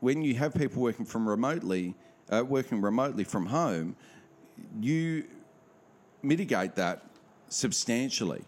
when 0.00 0.22
you 0.22 0.34
have 0.34 0.54
people 0.54 0.82
working 0.82 1.04
from 1.04 1.28
remotely, 1.28 1.94
uh, 2.30 2.44
working 2.46 2.80
remotely 2.80 3.24
from 3.24 3.46
home, 3.46 3.96
you 4.80 5.24
mitigate 6.26 6.74
that 6.76 7.02
substantially. 7.48 8.42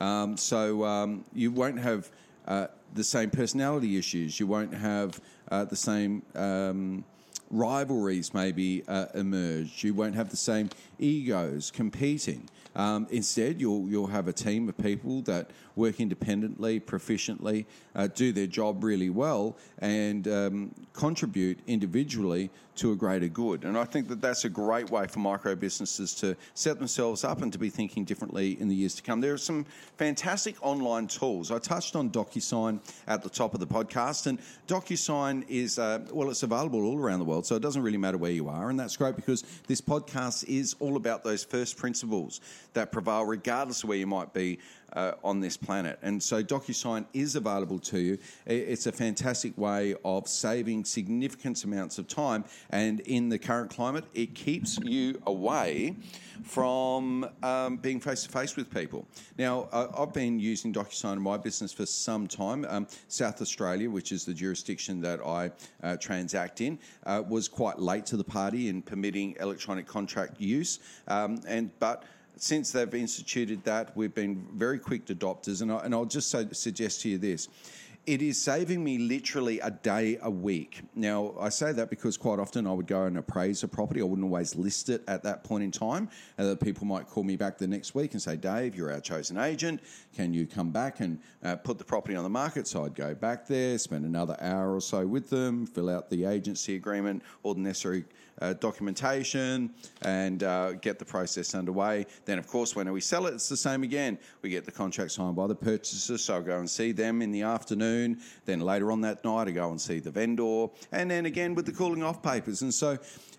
Um, 0.00 0.36
so 0.36 0.84
um, 0.84 1.24
you 1.32 1.50
won't 1.50 1.78
have 1.78 2.10
uh, 2.46 2.68
the 2.94 3.04
same 3.04 3.30
personality 3.30 3.96
issues. 3.98 4.38
You 4.38 4.46
won't 4.46 4.74
have 4.74 5.20
uh, 5.50 5.64
the 5.64 5.76
same 5.76 6.22
um, 6.34 7.04
rivalries 7.50 8.34
maybe 8.34 8.82
uh, 8.88 9.06
emerge. 9.14 9.82
You 9.84 9.94
won't 9.94 10.14
have 10.14 10.30
the 10.30 10.36
same 10.36 10.70
egos 10.98 11.70
competing. 11.70 12.48
Um, 12.76 13.06
instead, 13.10 13.60
you'll 13.60 13.88
you'll 13.88 14.06
have 14.06 14.28
a 14.28 14.32
team 14.32 14.68
of 14.68 14.76
people 14.76 15.22
that 15.22 15.50
work 15.76 15.98
independently, 15.98 16.78
proficiently, 16.78 17.64
uh, 17.94 18.06
do 18.06 18.32
their 18.32 18.46
job 18.46 18.84
really 18.84 19.10
well, 19.10 19.56
and 19.78 20.28
um, 20.28 20.74
contribute 20.92 21.58
individually 21.66 22.50
to 22.76 22.92
a 22.92 22.96
greater 22.96 23.28
good. 23.28 23.64
And 23.64 23.76
I 23.76 23.84
think 23.84 24.08
that 24.08 24.20
that's 24.20 24.44
a 24.44 24.50
great 24.50 24.90
way 24.90 25.06
for 25.06 25.18
micro 25.18 25.54
businesses 25.54 26.14
to 26.16 26.36
set 26.52 26.78
themselves 26.78 27.24
up 27.24 27.40
and 27.40 27.50
to 27.52 27.58
be 27.58 27.70
thinking 27.70 28.04
differently 28.04 28.60
in 28.60 28.68
the 28.68 28.74
years 28.74 28.94
to 28.96 29.02
come. 29.02 29.22
There 29.22 29.32
are 29.32 29.38
some 29.38 29.64
fantastic 29.96 30.56
online 30.60 31.06
tools. 31.06 31.50
I 31.50 31.58
touched 31.58 31.96
on 31.96 32.10
DocuSign 32.10 32.80
at 33.06 33.22
the 33.22 33.30
top 33.30 33.54
of 33.54 33.60
the 33.60 33.66
podcast, 33.66 34.26
and 34.26 34.38
DocuSign 34.68 35.46
is 35.48 35.78
uh, 35.78 36.00
well, 36.12 36.30
it's 36.30 36.42
available 36.42 36.84
all 36.84 36.98
around 36.98 37.20
the 37.20 37.24
world, 37.24 37.46
so 37.46 37.56
it 37.56 37.62
doesn't 37.62 37.82
really 37.82 37.96
matter 37.96 38.18
where 38.18 38.30
you 38.30 38.48
are, 38.48 38.68
and 38.68 38.78
that's 38.78 38.96
great 38.96 39.16
because 39.16 39.42
this 39.66 39.80
podcast 39.80 40.44
is 40.46 40.76
all 40.78 40.96
about 40.96 41.24
those 41.24 41.44
first 41.44 41.78
principles 41.78 42.40
that 42.74 42.92
prevail, 42.92 43.24
regardless 43.24 43.82
of 43.82 43.88
where 43.88 43.98
you 43.98 44.06
might 44.06 44.32
be 44.32 44.58
uh, 44.92 45.12
on 45.22 45.40
this 45.40 45.56
planet. 45.56 45.98
And 46.02 46.22
so 46.22 46.42
DocuSign 46.42 47.04
is 47.12 47.36
available 47.36 47.78
to 47.80 47.98
you. 47.98 48.18
It's 48.46 48.86
a 48.86 48.92
fantastic 48.92 49.56
way 49.58 49.94
of 50.04 50.26
saving 50.26 50.84
significant 50.84 51.62
amounts 51.64 51.98
of 51.98 52.08
time. 52.08 52.44
And 52.70 53.00
in 53.00 53.28
the 53.28 53.38
current 53.38 53.70
climate, 53.70 54.04
it 54.14 54.34
keeps 54.34 54.78
you 54.78 55.20
away 55.26 55.96
from 56.44 57.28
um, 57.42 57.76
being 57.76 58.00
face 58.00 58.22
to 58.24 58.28
face 58.28 58.56
with 58.56 58.72
people. 58.72 59.06
Now, 59.38 59.68
I've 59.72 60.12
been 60.12 60.38
using 60.38 60.72
DocuSign 60.72 61.14
in 61.14 61.22
my 61.22 61.36
business 61.36 61.72
for 61.72 61.86
some 61.86 62.26
time. 62.26 62.64
Um, 62.68 62.86
South 63.08 63.40
Australia, 63.40 63.90
which 63.90 64.12
is 64.12 64.24
the 64.24 64.34
jurisdiction 64.34 65.00
that 65.02 65.20
I 65.20 65.50
uh, 65.82 65.96
transact 65.96 66.60
in, 66.60 66.78
uh, 67.04 67.22
was 67.28 67.48
quite 67.48 67.78
late 67.78 68.06
to 68.06 68.16
the 68.16 68.24
party 68.24 68.68
in 68.68 68.82
permitting 68.82 69.36
electronic 69.40 69.86
contract 69.86 70.40
use. 70.40 70.78
Um, 71.08 71.40
and 71.46 71.70
but 71.80 72.04
since 72.36 72.72
they've 72.72 72.94
instituted 72.94 73.64
that, 73.64 73.96
we've 73.96 74.14
been 74.14 74.46
very 74.54 74.78
quick 74.78 75.06
adopters. 75.06 75.62
And, 75.62 75.72
I, 75.72 75.78
and 75.78 75.94
I'll 75.94 76.04
just 76.04 76.30
say, 76.30 76.46
suggest 76.52 77.02
to 77.02 77.08
you 77.08 77.18
this 77.18 77.48
it 78.06 78.22
is 78.22 78.40
saving 78.40 78.84
me 78.84 78.98
literally 78.98 79.58
a 79.60 79.70
day 79.70 80.16
a 80.22 80.30
week. 80.30 80.82
Now, 80.94 81.34
I 81.40 81.48
say 81.48 81.72
that 81.72 81.90
because 81.90 82.16
quite 82.16 82.38
often 82.38 82.64
I 82.64 82.72
would 82.72 82.86
go 82.86 83.02
and 83.02 83.18
appraise 83.18 83.64
a 83.64 83.68
property. 83.68 84.00
I 84.00 84.04
wouldn't 84.04 84.24
always 84.24 84.54
list 84.54 84.88
it 84.90 85.02
at 85.08 85.24
that 85.24 85.42
point 85.42 85.64
in 85.64 85.72
time. 85.72 86.08
And 86.38 86.48
uh, 86.48 86.54
people 86.54 86.86
might 86.86 87.08
call 87.08 87.24
me 87.24 87.34
back 87.34 87.58
the 87.58 87.66
next 87.66 87.96
week 87.96 88.12
and 88.12 88.22
say, 88.22 88.36
Dave, 88.36 88.76
you're 88.76 88.92
our 88.92 89.00
chosen 89.00 89.38
agent. 89.38 89.80
Can 90.14 90.32
you 90.32 90.46
come 90.46 90.70
back 90.70 91.00
and 91.00 91.20
uh, 91.42 91.56
put 91.56 91.78
the 91.78 91.84
property 91.84 92.14
on 92.14 92.22
the 92.22 92.30
market? 92.30 92.68
So 92.68 92.84
I'd 92.84 92.94
go 92.94 93.12
back 93.12 93.48
there, 93.48 93.76
spend 93.76 94.04
another 94.04 94.36
hour 94.40 94.76
or 94.76 94.80
so 94.80 95.04
with 95.04 95.28
them, 95.28 95.66
fill 95.66 95.90
out 95.90 96.08
the 96.08 96.26
agency 96.26 96.76
agreement, 96.76 97.24
all 97.42 97.54
the 97.54 97.60
necessary 97.60 98.04
uh, 98.40 98.52
documentation 98.54 99.70
and 100.02 100.42
uh, 100.42 100.72
get 100.74 100.98
the 100.98 101.04
process 101.04 101.54
underway. 101.54 102.06
Then, 102.24 102.38
of 102.38 102.46
course, 102.46 102.76
when 102.76 102.90
we 102.92 103.00
sell 103.00 103.26
it, 103.26 103.34
it's 103.34 103.48
the 103.48 103.56
same 103.56 103.82
again. 103.82 104.18
We 104.42 104.50
get 104.50 104.64
the 104.64 104.72
contract 104.72 105.12
signed 105.12 105.36
by 105.36 105.46
the 105.46 105.54
purchaser, 105.54 106.18
so 106.18 106.38
I 106.38 106.40
go 106.40 106.58
and 106.58 106.68
see 106.68 106.92
them 106.92 107.22
in 107.22 107.30
the 107.30 107.42
afternoon. 107.42 108.20
Then 108.44 108.60
later 108.60 108.92
on 108.92 109.00
that 109.02 109.24
night, 109.24 109.48
I 109.48 109.50
go 109.52 109.70
and 109.70 109.80
see 109.80 109.98
the 109.98 110.10
vendor, 110.10 110.68
and 110.92 111.10
then 111.10 111.26
again 111.26 111.54
with 111.54 111.66
the 111.66 111.72
cooling 111.72 112.02
off 112.02 112.22
papers. 112.22 112.62
And 112.62 112.72
so 112.72 112.98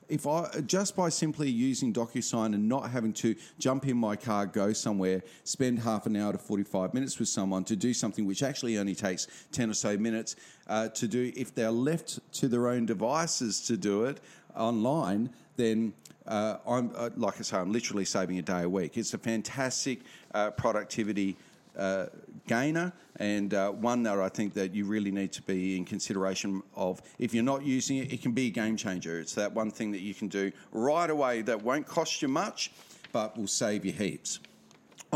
if 0.10 0.26
I 0.26 0.62
just 0.66 0.96
by 0.96 1.10
simply 1.10 1.50
using 1.50 1.94
DocuSign 1.94 2.54
and 2.54 2.68
not 2.68 2.90
having 2.90 3.14
to 3.14 3.36
jump 3.60 3.88
in 3.88 3.98
my 3.98 4.16
car, 4.16 4.46
go 4.46 4.74
somewhere, 4.74 5.22
spend 5.44 5.80
half 5.80 6.06
an 6.06 6.16
hour 6.16 6.32
to 6.32 6.38
45 6.38 6.94
minutes 6.94 7.20
with 7.20 7.28
someone 7.28 7.64
to 7.66 7.76
do 7.76 7.94
something 7.94 8.26
which 8.26 8.44
actually 8.44 8.78
only 8.78 8.96
takes 8.96 9.28
10 9.52 9.70
or 9.70 9.74
so 9.74 9.98
minutes 9.98 10.36
uh, 10.68 10.90
to 10.90 11.08
do, 11.08 11.32
if 11.36 11.54
they're 11.54 11.72
left 11.72 12.20
to 12.34 12.48
their 12.48 12.68
own 12.68 12.86
devices 12.86 13.62
to 13.68 13.78
do 13.78 14.06
it, 14.06 14.20
online, 14.58 15.30
then 15.56 15.94
uh, 16.26 16.58
I'm 16.68 16.92
uh, 16.96 17.10
like 17.16 17.40
I 17.40 17.44
say, 17.44 17.58
I'm 17.58 17.72
literally 17.72 18.06
saving 18.06 18.38
a 18.40 18.42
day 18.42 18.64
a 18.64 18.70
week. 18.70 18.98
It's 18.98 19.14
a 19.14 19.18
fantastic 19.18 20.02
uh, 20.34 20.52
productivity 20.52 21.38
uh, 21.78 22.08
gainer 22.48 22.92
and 23.18 23.54
uh, 23.54 23.72
one 23.72 24.04
that 24.04 24.20
I 24.20 24.30
think 24.30 24.54
that 24.56 24.74
you 24.74 24.86
really 24.86 25.12
need 25.12 25.32
to 25.34 25.42
be 25.42 25.78
in 25.78 25.86
consideration 25.86 26.62
of. 26.76 27.02
If 27.20 27.34
you're 27.34 27.44
not 27.44 27.64
using 27.64 27.98
it, 27.98 28.12
it 28.12 28.22
can 28.22 28.32
be 28.32 28.48
a 28.48 28.50
game 28.50 28.78
changer. 28.78 29.20
It's 29.20 29.36
that 29.36 29.54
one 29.54 29.72
thing 29.72 29.92
that 29.92 30.02
you 30.02 30.14
can 30.14 30.28
do 30.28 30.52
right 30.72 31.10
away 31.10 31.42
that 31.44 31.62
won't 31.62 31.88
cost 31.88 32.22
you 32.22 32.28
much, 32.28 32.72
but 33.12 33.38
will 33.38 33.48
save 33.48 33.86
you 33.86 33.92
heaps. 33.92 34.40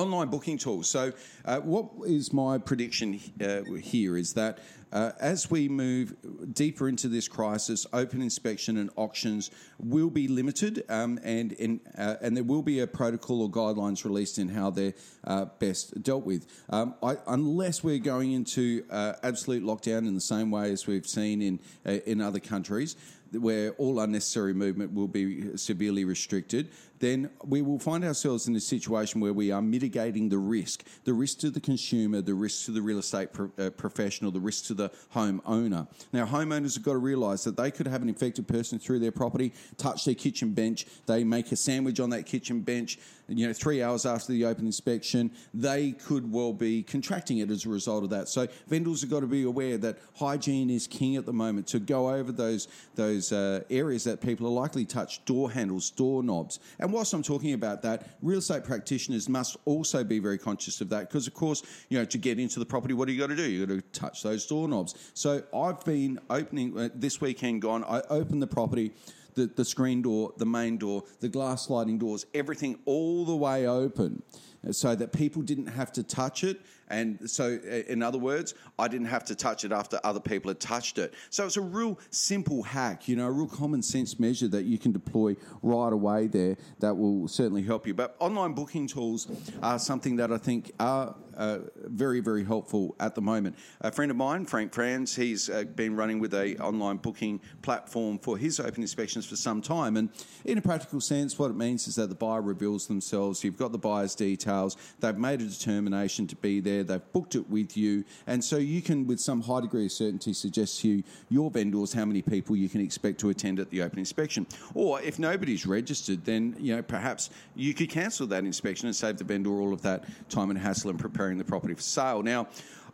Online 0.02 0.30
booking 0.30 0.58
tools. 0.58 0.90
So, 0.90 1.14
uh, 1.46 1.60
what 1.60 1.92
is 2.08 2.34
my 2.34 2.58
prediction 2.58 3.20
uh, 3.40 3.62
here 3.76 4.18
is 4.18 4.34
that 4.34 4.58
uh, 4.92 5.12
as 5.20 5.52
we 5.52 5.70
move 5.70 6.16
deeper 6.54 6.90
into 6.90 7.08
this 7.08 7.28
crisis, 7.28 7.86
open 7.94 8.20
inspection 8.20 8.78
and 8.78 8.90
auctions 8.96 9.52
will 9.78 10.10
be 10.10 10.28
limited, 10.28 10.84
um, 10.90 11.20
and 11.24 11.54
and, 11.54 11.80
uh, 11.96 12.16
and 12.20 12.36
there 12.36 12.44
will 12.44 12.64
be 12.64 12.80
a 12.80 12.88
protocol 12.88 13.44
or 13.44 13.50
guidelines 13.50 14.04
released 14.04 14.40
in 14.40 14.50
how 14.50 14.72
they're 14.72 14.96
uh, 15.24 15.46
best 15.60 16.02
dealt 16.02 16.26
with. 16.26 16.48
Um, 16.72 16.96
I, 17.04 17.18
unless 17.28 17.84
we're 17.84 18.00
going 18.00 18.32
into 18.32 18.84
uh, 18.90 19.14
absolute 19.22 19.64
lockdown 19.64 20.08
in 20.08 20.16
the 20.16 20.20
same 20.20 20.50
way 20.50 20.72
as 20.72 20.88
we've 20.88 21.08
seen 21.08 21.44
in 21.44 21.60
uh, 21.86 22.00
in 22.08 22.22
other 22.22 22.40
countries, 22.40 22.96
where 23.32 23.72
all 23.74 24.00
unnecessary 24.00 24.54
movement 24.54 24.94
will 24.94 25.08
be 25.08 25.56
severely 25.58 26.06
restricted, 26.06 26.70
then 27.02 27.30
we 27.44 27.62
will 27.62 27.80
find 27.80 28.06
ourselves 28.06 28.48
in 28.48 28.56
a 28.56 28.60
situation 28.60 29.20
where 29.20 29.34
we 29.34 29.52
are 29.52 29.62
mitigating 29.62 30.30
the 30.30 30.38
risk 30.38 30.84
the 31.04 31.14
risk 31.14 31.40
to 31.40 31.50
the 31.50 31.60
consumer, 31.60 32.22
the 32.22 32.34
risk 32.34 32.66
to 32.66 32.72
the 32.72 32.82
real 32.82 33.00
estate 33.00 33.34
pro- 33.34 33.52
uh, 33.58 33.70
professional, 33.72 34.32
the 34.32 34.40
risk 34.40 34.66
to 34.66 34.74
the 34.74 34.90
homeowner. 35.14 35.88
Now, 36.14 36.26
homeowners 36.26 36.76
have 36.76 36.84
got 36.84 36.94
to 36.94 37.00
realise 37.00 37.44
that 37.44 37.58
they 37.58 37.72
could 37.72 37.88
have 37.88 38.02
an 38.02 38.10
infected 38.10 38.48
person 38.48 38.80
through 38.80 39.00
their 39.00 39.12
property, 39.12 39.54
touch 39.78 40.06
their 40.06 40.16
kitchen 40.16 40.54
bench, 40.54 40.86
they 41.08 41.24
make 41.24 41.52
a 41.52 41.56
sandwich 41.56 42.00
on 42.00 42.12
that 42.12 42.26
kitchen 42.26 42.62
bench 42.62 42.98
you 43.38 43.48
know, 43.48 43.54
three 43.54 43.82
hours 43.82 44.06
after 44.06 44.34
the 44.34 44.46
open 44.46 44.66
inspection, 44.66 45.32
they 45.54 45.92
could 45.92 46.32
well 46.32 46.54
be 46.54 46.84
contracting 46.84 47.38
it 47.40 47.50
as 47.50 47.66
a 47.66 47.70
result 47.70 48.04
of 48.04 48.10
that. 48.10 48.28
So 48.28 48.48
vendors 48.68 49.02
have 49.02 49.10
got 49.10 49.22
to 49.22 49.28
be 49.28 49.44
aware 49.44 49.78
that 49.78 49.98
hygiene 50.16 50.70
is 50.70 50.88
king 50.88 51.16
at 51.16 51.26
the 51.26 51.34
moment. 51.34 51.68
To 51.68 51.80
go 51.80 52.10
over 52.10 52.32
those 52.32 52.68
those 52.96 53.32
uh, 53.32 53.62
areas 53.70 54.04
that 54.04 54.22
people 54.22 54.48
are 54.48 54.52
likely 54.52 54.86
to 54.86 54.94
touch, 54.94 55.24
door 55.26 55.52
handles, 55.52 55.90
door 55.90 56.24
knobs. 56.24 56.60
And 56.80 56.91
whilst 56.92 57.14
I'm 57.14 57.24
talking 57.24 57.54
about 57.54 57.82
that, 57.84 58.18
real 58.22 58.40
estate 58.40 58.64
practitioners 58.64 59.30
must 59.30 59.58
also 59.66 60.04
be 60.04 60.20
very 60.20 60.38
conscious 60.38 60.82
of 60.82 60.90
that 60.90 61.10
because, 61.10 61.28
of 61.28 61.34
course, 61.34 61.64
you 61.90 61.98
know, 61.98 62.06
to 62.06 62.18
get 62.18 62.40
into 62.40 62.60
the 62.60 62.66
property, 62.66 62.94
what 62.94 63.08
do 63.08 63.14
you 63.14 63.20
got 63.20 63.28
to 63.28 63.36
do? 63.36 63.50
You 63.50 63.66
got 63.66 63.76
to 63.76 63.82
touch 64.00 64.24
those 64.24 64.46
door 64.46 64.68
knobs. 64.68 65.12
So 65.14 65.44
I've 65.54 65.84
been 65.86 66.20
opening 66.30 66.78
uh, 66.78 66.90
this 66.94 67.22
weekend. 67.22 67.62
Gone. 67.62 67.84
I 67.84 68.02
opened 68.10 68.42
the 68.42 68.48
property 68.48 68.92
the, 69.36 69.48
the 69.48 69.66
screen 69.66 70.02
door, 70.02 70.34
the 70.38 70.46
main 70.46 70.78
door, 70.78 71.04
the 71.20 71.30
glass 71.30 71.68
sliding 71.68 71.98
doors, 71.98 72.26
everything 72.34 72.78
all 72.86 73.26
the 73.26 73.36
way 73.36 73.68
open 73.68 74.24
so 74.72 74.94
that 74.96 75.12
people 75.12 75.42
didn't 75.42 75.68
have 75.68 75.92
to 75.94 76.04
touch 76.04 76.44
it 76.44 76.62
and 76.92 77.30
so, 77.30 77.58
in 77.88 78.04
other 78.04 78.18
words, 78.18 78.54
I 78.78 78.90
didn't 78.90 79.08
have 79.08 79.24
to 79.26 79.36
touch 79.36 79.64
it 79.64 79.72
after 79.72 80.00
other 80.04 80.20
people 80.20 80.50
had 80.50 80.60
touched 80.60 80.98
it. 80.98 81.14
So 81.30 81.46
it's 81.46 81.58
a 81.58 81.62
real 81.62 81.98
simple 82.10 82.64
hack, 82.64 83.08
you 83.08 83.16
know, 83.16 83.28
a 83.28 83.32
real 83.32 83.48
common 83.48 83.82
sense 83.82 84.20
measure 84.20 84.50
that 84.50 84.66
you 84.66 84.78
can 84.78 84.92
deploy 84.92 85.38
right 85.62 85.94
away 85.94 86.28
there 86.28 86.58
that 86.80 86.96
will 86.96 87.30
certainly 87.30 87.64
help 87.64 87.88
you. 87.88 87.94
But 87.94 88.16
online 88.20 88.54
booking 88.54 88.88
tools 88.88 89.28
are 89.64 89.80
something 89.80 90.18
that 90.18 90.34
I 90.34 90.38
think 90.38 90.74
are 90.80 91.16
uh, 91.36 91.60
very, 91.86 92.20
very 92.20 92.44
helpful 92.44 92.96
at 93.00 93.16
the 93.16 93.22
moment. 93.22 93.56
A 93.82 93.92
friend 93.92 94.12
of 94.12 94.18
mine, 94.18 94.46
Frank 94.46 94.74
Franz, 94.74 95.16
he's 95.16 95.50
uh, 95.50 95.64
been 95.64 95.96
running 95.96 96.20
with 96.20 96.34
a 96.34 96.58
online 96.58 96.98
booking 96.98 97.40
platform 97.62 98.20
for 98.20 98.38
his 98.38 98.60
open 98.60 98.82
inspections 98.82 99.26
for 99.26 99.36
some 99.36 99.62
time. 99.62 99.98
And 99.98 100.10
in 100.46 100.58
a 100.58 100.62
practical 100.62 101.02
sense, 101.02 101.40
what 101.40 101.52
it 101.52 101.58
means 101.58 101.88
is 101.88 101.96
that 101.96 102.10
the 102.10 102.16
buyer 102.16 102.42
reveals 102.42 102.88
themselves. 102.88 103.44
You've 103.44 103.58
got 103.58 103.72
the 103.72 103.78
buyer's 103.78 104.14
details. 104.16 104.78
They've 105.00 105.18
made 105.18 105.42
a 105.42 105.46
determination 105.46 106.28
to 106.28 106.36
be 106.36 106.60
there 106.60 106.81
there, 106.84 106.98
they've 106.98 107.14
booked 107.14 107.36
it 107.36 107.50
with 107.50 107.78
you, 107.78 108.04
and 108.28 108.44
so 108.44 108.58
you 108.58 108.82
can, 108.82 109.08
with 109.08 109.20
some 109.20 109.42
high 109.42 109.62
degree 109.62 109.86
of 109.86 109.92
certainty, 109.92 110.34
suggest 110.34 110.82
to 110.82 110.90
you, 110.90 111.04
your 111.30 111.50
vendors 111.50 111.94
how 111.94 112.06
many 112.06 112.22
people 112.22 112.56
you 112.56 112.70
can 112.70 112.82
expect 112.82 113.20
to 113.20 113.30
attend 113.30 113.60
at 113.60 113.70
the 113.70 113.82
open 113.82 114.00
inspection. 114.00 114.46
Or 114.74 115.02
if 115.02 115.20
nobody's 115.20 115.66
registered, 115.66 116.26
then 116.26 116.56
you 116.60 116.76
know 116.76 116.82
perhaps 116.82 117.30
you 117.56 117.74
could 117.74 117.90
cancel 117.90 118.28
that 118.28 118.44
inspection 118.44 118.88
and 118.88 118.96
save 118.96 119.18
the 119.18 119.24
vendor 119.24 119.52
all 119.52 119.74
of 119.74 119.82
that 119.84 120.06
time 120.30 120.50
and 120.50 120.60
hassle 120.60 120.90
in 120.90 120.98
preparing 120.98 121.38
the 121.38 121.44
property 121.44 121.74
for 121.74 121.82
sale. 121.82 122.24
Now. 122.24 122.48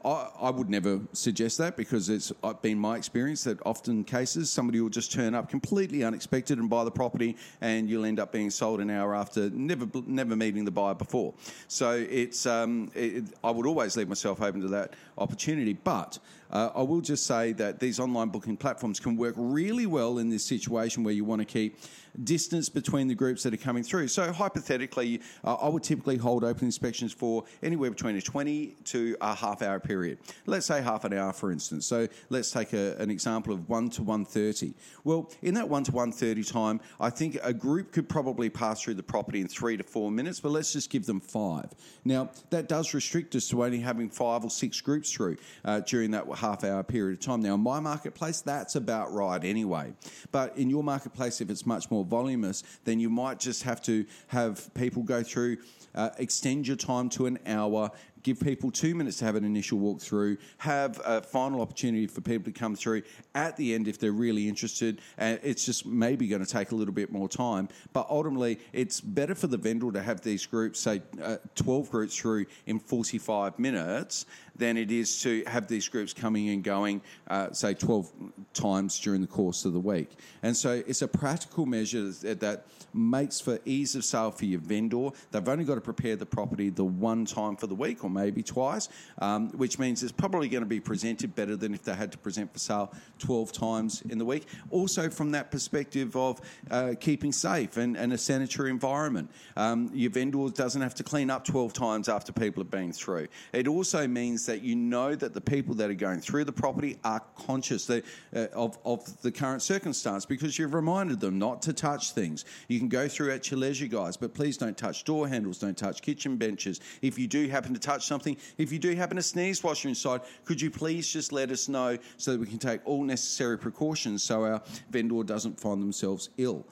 I, 0.08 0.30
I, 0.40 0.50
would 0.52 0.70
never 0.70 1.02
suggest 1.12 1.58
that 1.58 1.76
because 1.76 2.08
it's 2.08 2.32
been 2.62 2.80
my 2.80 2.96
experience 2.96 3.44
that 3.44 3.60
often 3.66 4.06
cases 4.06 4.50
somebody 4.50 4.80
will 4.80 4.90
just 4.90 5.12
turn 5.12 5.36
up 5.36 5.50
completely 5.50 6.04
unexpected 6.04 6.60
and 6.60 6.70
buy 6.70 6.86
the 6.86 6.92
property, 6.92 7.36
and 7.60 7.90
you'll 7.90 8.06
end 8.06 8.20
up 8.20 8.32
being 8.32 8.50
sold 8.50 8.80
an 8.80 8.90
hour 8.90 9.14
after 9.14 9.50
never 9.50 9.86
never 10.06 10.36
meeting 10.38 10.64
the 10.64 10.72
buyer 10.72 10.96
before. 10.96 11.34
So 11.68 11.92
it's 11.92 12.46
um, 12.46 12.90
it, 12.96 13.26
I 13.44 13.52
would 13.52 13.66
always 13.66 13.98
leave 13.98 14.08
myself 14.08 14.42
open 14.42 14.62
to 14.62 14.70
that 14.70 14.94
opportunity, 15.18 15.74
but 15.74 16.20
uh, 16.52 16.70
I 16.76 16.82
will 16.82 17.02
just 17.02 17.26
say 17.26 17.54
that 17.54 17.80
these 17.80 18.00
online 18.00 18.30
booking 18.30 18.58
platforms 18.58 19.00
can 19.00 19.18
work 19.18 19.36
really 19.38 19.86
well 19.86 20.18
in 20.18 20.30
this 20.30 20.44
situation 20.44 21.04
where 21.04 21.14
you 21.14 21.26
want 21.26 21.42
to 21.42 21.46
keep 21.46 21.78
distance 22.24 22.70
between 22.70 23.08
the 23.08 23.16
groups 23.16 23.44
that 23.44 23.54
are 23.54 23.58
coming 23.58 23.84
through. 23.84 24.08
So, 24.08 24.32
hypothetically, 24.32 25.22
uh, 25.44 25.56
I 25.56 25.70
would 25.70 25.84
typically 25.84 26.18
hold 26.18 26.44
open 26.44 26.66
inspections 26.66 27.14
for 27.14 27.44
anywhere 27.62 27.92
between 27.92 28.16
a 28.16 28.22
20 28.22 28.76
to 28.86 29.18
a 29.22 29.36
half 29.36 29.62
hour 29.62 29.80
period. 29.80 30.20
Let's 30.46 30.66
say 30.66 30.82
half 30.82 31.06
an 31.06 31.14
hour, 31.14 31.34
for 31.34 31.52
instance. 31.52 31.86
So, 31.86 32.08
let's 32.30 32.52
take 32.52 32.74
a, 32.74 32.96
an 32.98 33.12
example 33.12 33.54
of 33.54 33.70
1 33.70 33.90
to 33.92 34.02
1.30. 34.02 34.74
Well, 35.04 35.32
in 35.42 35.54
that 35.56 35.70
1 35.70 35.84
to 35.86 35.92
1.30 35.92 36.52
time, 36.52 36.80
I 37.00 37.10
think 37.10 37.38
a 37.44 37.54
group 37.54 37.92
could 37.92 38.10
probably 38.10 38.50
pass 38.50 38.82
through 38.82 38.96
the 38.96 39.04
property 39.04 39.42
in 39.42 39.48
three 39.48 39.78
to 39.78 39.84
four 39.84 40.12
minutes, 40.12 40.40
but 40.40 40.52
let's 40.52 40.74
just 40.74 40.90
give 40.90 41.06
them 41.06 41.20
five. 41.20 41.70
Now, 42.04 42.30
that 42.50 42.68
does 42.68 42.94
restrict 42.94 43.36
us 43.36 43.48
to 43.50 43.64
only 43.64 43.80
having 43.80 44.10
five 44.10 44.44
or 44.44 44.50
six 44.50 44.82
groups 44.82 45.12
through 45.12 45.38
uh, 45.66 45.82
during 45.82 46.12
that 46.12 46.28
half 46.38 46.64
hour 46.64 46.84
period 46.84 47.20
of 47.20 47.26
time. 47.26 47.42
Now, 47.42 47.56
in 47.56 47.62
my 47.62 47.80
marketplace, 47.80 48.42
that's 48.42 48.76
about 48.76 49.14
right 49.14 49.44
anyway. 49.44 49.94
But 50.32 50.58
in 50.58 50.70
your 50.70 50.84
marketplace, 50.84 51.42
if 51.42 51.50
it's 51.50 51.66
much 51.66 51.90
more 51.92 52.06
voluminous, 52.06 52.64
then 52.86 53.00
you 53.00 53.10
might 53.10 53.40
just 53.40 53.64
have 53.64 53.82
to 53.84 54.06
have 54.28 54.74
people 54.74 55.04
go 55.04 55.24
through, 55.24 55.58
uh, 55.96 56.10
extend 56.18 56.68
your 56.68 56.78
time 56.78 57.10
to 57.10 57.26
an 57.26 57.40
hour, 57.46 57.92
give 58.28 58.40
people 58.42 58.70
two 58.70 58.94
minutes 58.94 59.18
to 59.18 59.26
have 59.26 59.36
an 59.36 59.46
initial 59.46 59.80
walkthrough, 59.80 60.38
have 60.58 61.00
a 61.06 61.22
final 61.22 61.62
opportunity 61.62 62.08
for 62.08 62.20
people 62.20 62.44
to 62.44 62.52
come 62.52 62.76
through 62.76 63.02
at 63.36 63.56
the 63.56 63.74
end 63.74 63.88
if 63.88 64.00
they're 64.00 64.12
really 64.12 64.50
interested. 64.50 65.00
And 65.18 65.40
it's 65.44 65.66
just 65.66 65.86
maybe 65.86 66.28
going 66.28 66.44
to 66.44 66.52
take 66.52 66.72
a 66.72 66.76
little 66.76 66.94
bit 66.94 67.10
more 67.10 67.30
time. 67.30 67.70
But 67.94 68.08
ultimately, 68.10 68.60
it's 68.74 69.00
better 69.00 69.34
for 69.34 69.48
the 69.48 69.56
vendor 69.56 69.94
to 69.94 70.02
have 70.02 70.22
these 70.22 70.46
groups, 70.46 70.82
say 70.82 71.02
uh, 71.24 71.38
12 71.56 71.90
groups 71.90 72.18
through 72.18 72.48
in 72.66 72.80
45 72.80 73.58
minutes, 73.60 74.26
than 74.58 74.78
it 74.78 74.92
is 74.92 75.22
to 75.22 75.44
have 75.48 75.68
these 75.68 75.88
groups 75.88 76.14
coming 76.14 76.50
and 76.50 76.64
going, 76.64 77.02
uh, 77.30 77.52
say, 77.52 77.74
12 77.74 78.12
times 78.54 79.00
during 79.00 79.22
the 79.22 79.28
course 79.28 79.66
of 79.66 79.74
the 79.74 79.80
week. 79.80 80.12
And 80.44 80.56
so 80.56 80.84
it's 80.88 81.02
a 81.02 81.08
practical 81.08 81.66
measure 81.66 82.10
that, 82.10 82.40
that 82.40 82.66
makes 82.94 83.40
for 83.40 83.60
ease 83.66 83.96
of 83.96 84.04
sale 84.04 84.32
for 84.32 84.46
your 84.46 84.60
vendor. 84.60 85.10
They've 85.32 85.48
only 85.48 85.64
got 85.64 85.76
to 85.76 85.82
prepare 85.82 86.16
the 86.16 86.26
property 86.26 86.70
the 86.70 86.84
one 86.84 87.26
time 87.26 87.56
for 87.56 87.68
the 87.68 87.76
week 87.76 88.04
or 88.04 88.10
maybe 88.10 88.44
twice, 88.44 88.90
um, 89.20 89.50
which 89.52 89.78
means 89.80 90.04
it's 90.04 90.12
probably 90.12 90.50
going 90.50 90.64
to 90.64 90.70
be 90.70 90.80
presented 90.80 91.36
better 91.36 91.56
than 91.56 91.74
if 91.74 91.84
they 91.84 91.94
had 91.94 92.12
to 92.12 92.18
present 92.18 92.52
for 92.52 92.60
sale 92.60 92.94
12 93.20 93.52
times 93.52 94.02
in 94.10 94.18
the 94.18 94.26
week. 94.26 94.46
Also, 94.72 95.10
from 95.10 95.32
that 95.32 95.52
perspective 95.52 96.16
of 96.16 96.42
uh, 96.72 96.94
keeping 97.00 97.32
safe 97.32 97.78
and, 97.78 97.96
and, 97.96 98.14
a 98.14 98.18
sanitary 98.18 98.70
environment, 98.70 99.30
um, 99.56 99.92
your 99.94 100.10
vendor 100.10 100.50
doesn't 100.50 100.82
have 100.82 100.96
to 100.96 101.04
clean 101.04 101.30
up 101.30 101.46
12 101.46 101.74
times 101.74 102.10
after 102.10 102.32
people 102.32 102.64
have 102.64 102.72
been 102.72 102.92
through. 102.92 103.28
It 103.54 103.68
also 103.68 104.08
means 104.08 104.47
that 104.48 104.64
you 104.64 104.76
know 104.76 105.16
that 105.16 105.34
the 105.34 105.40
people 105.40 105.76
that 105.76 105.90
are 105.90 105.96
going 105.96 106.20
through 106.20 106.44
the 106.44 106.52
property 106.52 106.98
are 107.04 107.22
conscious 107.36 107.86
that, 107.86 108.04
uh, 108.36 108.48
of, 108.54 108.78
of 108.84 109.22
the 109.22 109.32
current 109.32 109.62
circumstance 109.62 110.26
because 110.26 110.58
you've 110.58 110.74
reminded 110.74 111.20
them 111.20 111.38
not 111.38 111.62
to 111.62 111.74
touch 111.74 112.12
things. 112.12 112.44
You 112.68 112.80
can 112.80 112.90
go 112.90 113.08
through 113.08 113.32
at 113.32 113.50
your 113.50 113.60
leisure, 113.60 113.88
guys, 113.88 114.18
but 114.18 114.34
please 114.34 114.58
don't 114.58 114.78
touch 114.78 115.04
door 115.04 115.28
handles, 115.28 115.60
don't 115.60 115.78
touch 115.78 116.02
kitchen 116.02 116.36
benches. 116.36 116.82
If 117.02 117.18
you 117.20 117.28
do 117.28 117.48
happen 117.48 117.74
to 117.74 117.80
touch 117.80 118.06
something, 118.06 118.36
if 118.58 118.72
you 118.72 118.80
do 118.80 118.96
happen 118.96 119.18
to 119.18 119.24
sneeze 119.24 119.64
whilst 119.64 119.84
you're 119.84 119.90
inside, 119.90 120.22
could 120.44 120.60
you 120.60 120.72
please 120.72 121.08
just 121.08 121.32
let 121.32 121.52
us 121.52 121.70
know 121.70 121.98
so 122.18 122.32
that 122.32 122.40
we 122.40 122.48
can 122.48 122.60
take 122.60 122.82
all 122.86 123.04
necessary 123.04 123.58
precautions 123.58 124.24
so 124.24 124.44
our 124.44 124.62
vendor 124.90 125.24
doesn't 125.24 125.60
find 125.60 125.82
themselves 125.82 126.30
ill? 126.38 126.66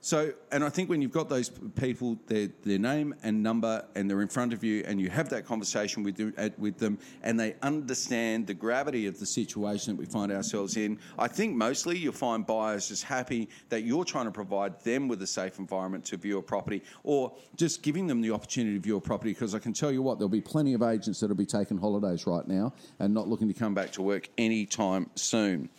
So, 0.00 0.32
and 0.52 0.62
I 0.62 0.68
think 0.68 0.88
when 0.88 1.02
you've 1.02 1.12
got 1.12 1.28
those 1.28 1.48
people, 1.48 2.18
their, 2.28 2.48
their 2.62 2.78
name 2.78 3.16
and 3.24 3.42
number, 3.42 3.84
and 3.96 4.08
they're 4.08 4.22
in 4.22 4.28
front 4.28 4.52
of 4.52 4.62
you, 4.62 4.84
and 4.86 5.00
you 5.00 5.10
have 5.10 5.28
that 5.30 5.44
conversation 5.44 6.04
with, 6.04 6.20
with 6.56 6.78
them, 6.78 6.98
and 7.24 7.38
they 7.38 7.56
understand 7.62 8.46
the 8.46 8.54
gravity 8.54 9.06
of 9.06 9.18
the 9.18 9.26
situation 9.26 9.96
that 9.96 10.00
we 10.00 10.06
find 10.06 10.30
ourselves 10.30 10.76
in, 10.76 11.00
I 11.18 11.26
think 11.26 11.56
mostly 11.56 11.98
you'll 11.98 12.12
find 12.12 12.46
buyers 12.46 12.88
just 12.88 13.02
happy 13.02 13.48
that 13.70 13.82
you're 13.82 14.04
trying 14.04 14.26
to 14.26 14.30
provide 14.30 14.80
them 14.84 15.08
with 15.08 15.20
a 15.22 15.26
safe 15.26 15.58
environment 15.58 16.04
to 16.06 16.16
view 16.16 16.38
a 16.38 16.42
property, 16.42 16.84
or 17.02 17.34
just 17.56 17.82
giving 17.82 18.06
them 18.06 18.20
the 18.20 18.30
opportunity 18.30 18.76
to 18.76 18.80
view 18.80 18.96
a 18.96 19.00
property. 19.00 19.32
Because 19.32 19.52
I 19.52 19.58
can 19.58 19.72
tell 19.72 19.90
you 19.90 20.00
what, 20.00 20.18
there'll 20.18 20.28
be 20.28 20.40
plenty 20.40 20.74
of 20.74 20.82
agents 20.82 21.18
that'll 21.18 21.34
be 21.34 21.44
taking 21.44 21.76
holidays 21.76 22.24
right 22.24 22.46
now 22.46 22.72
and 23.00 23.12
not 23.12 23.26
looking 23.26 23.48
to 23.48 23.54
come 23.54 23.74
back 23.74 23.90
to 23.92 24.02
work 24.02 24.28
anytime 24.38 25.10
soon. 25.16 25.70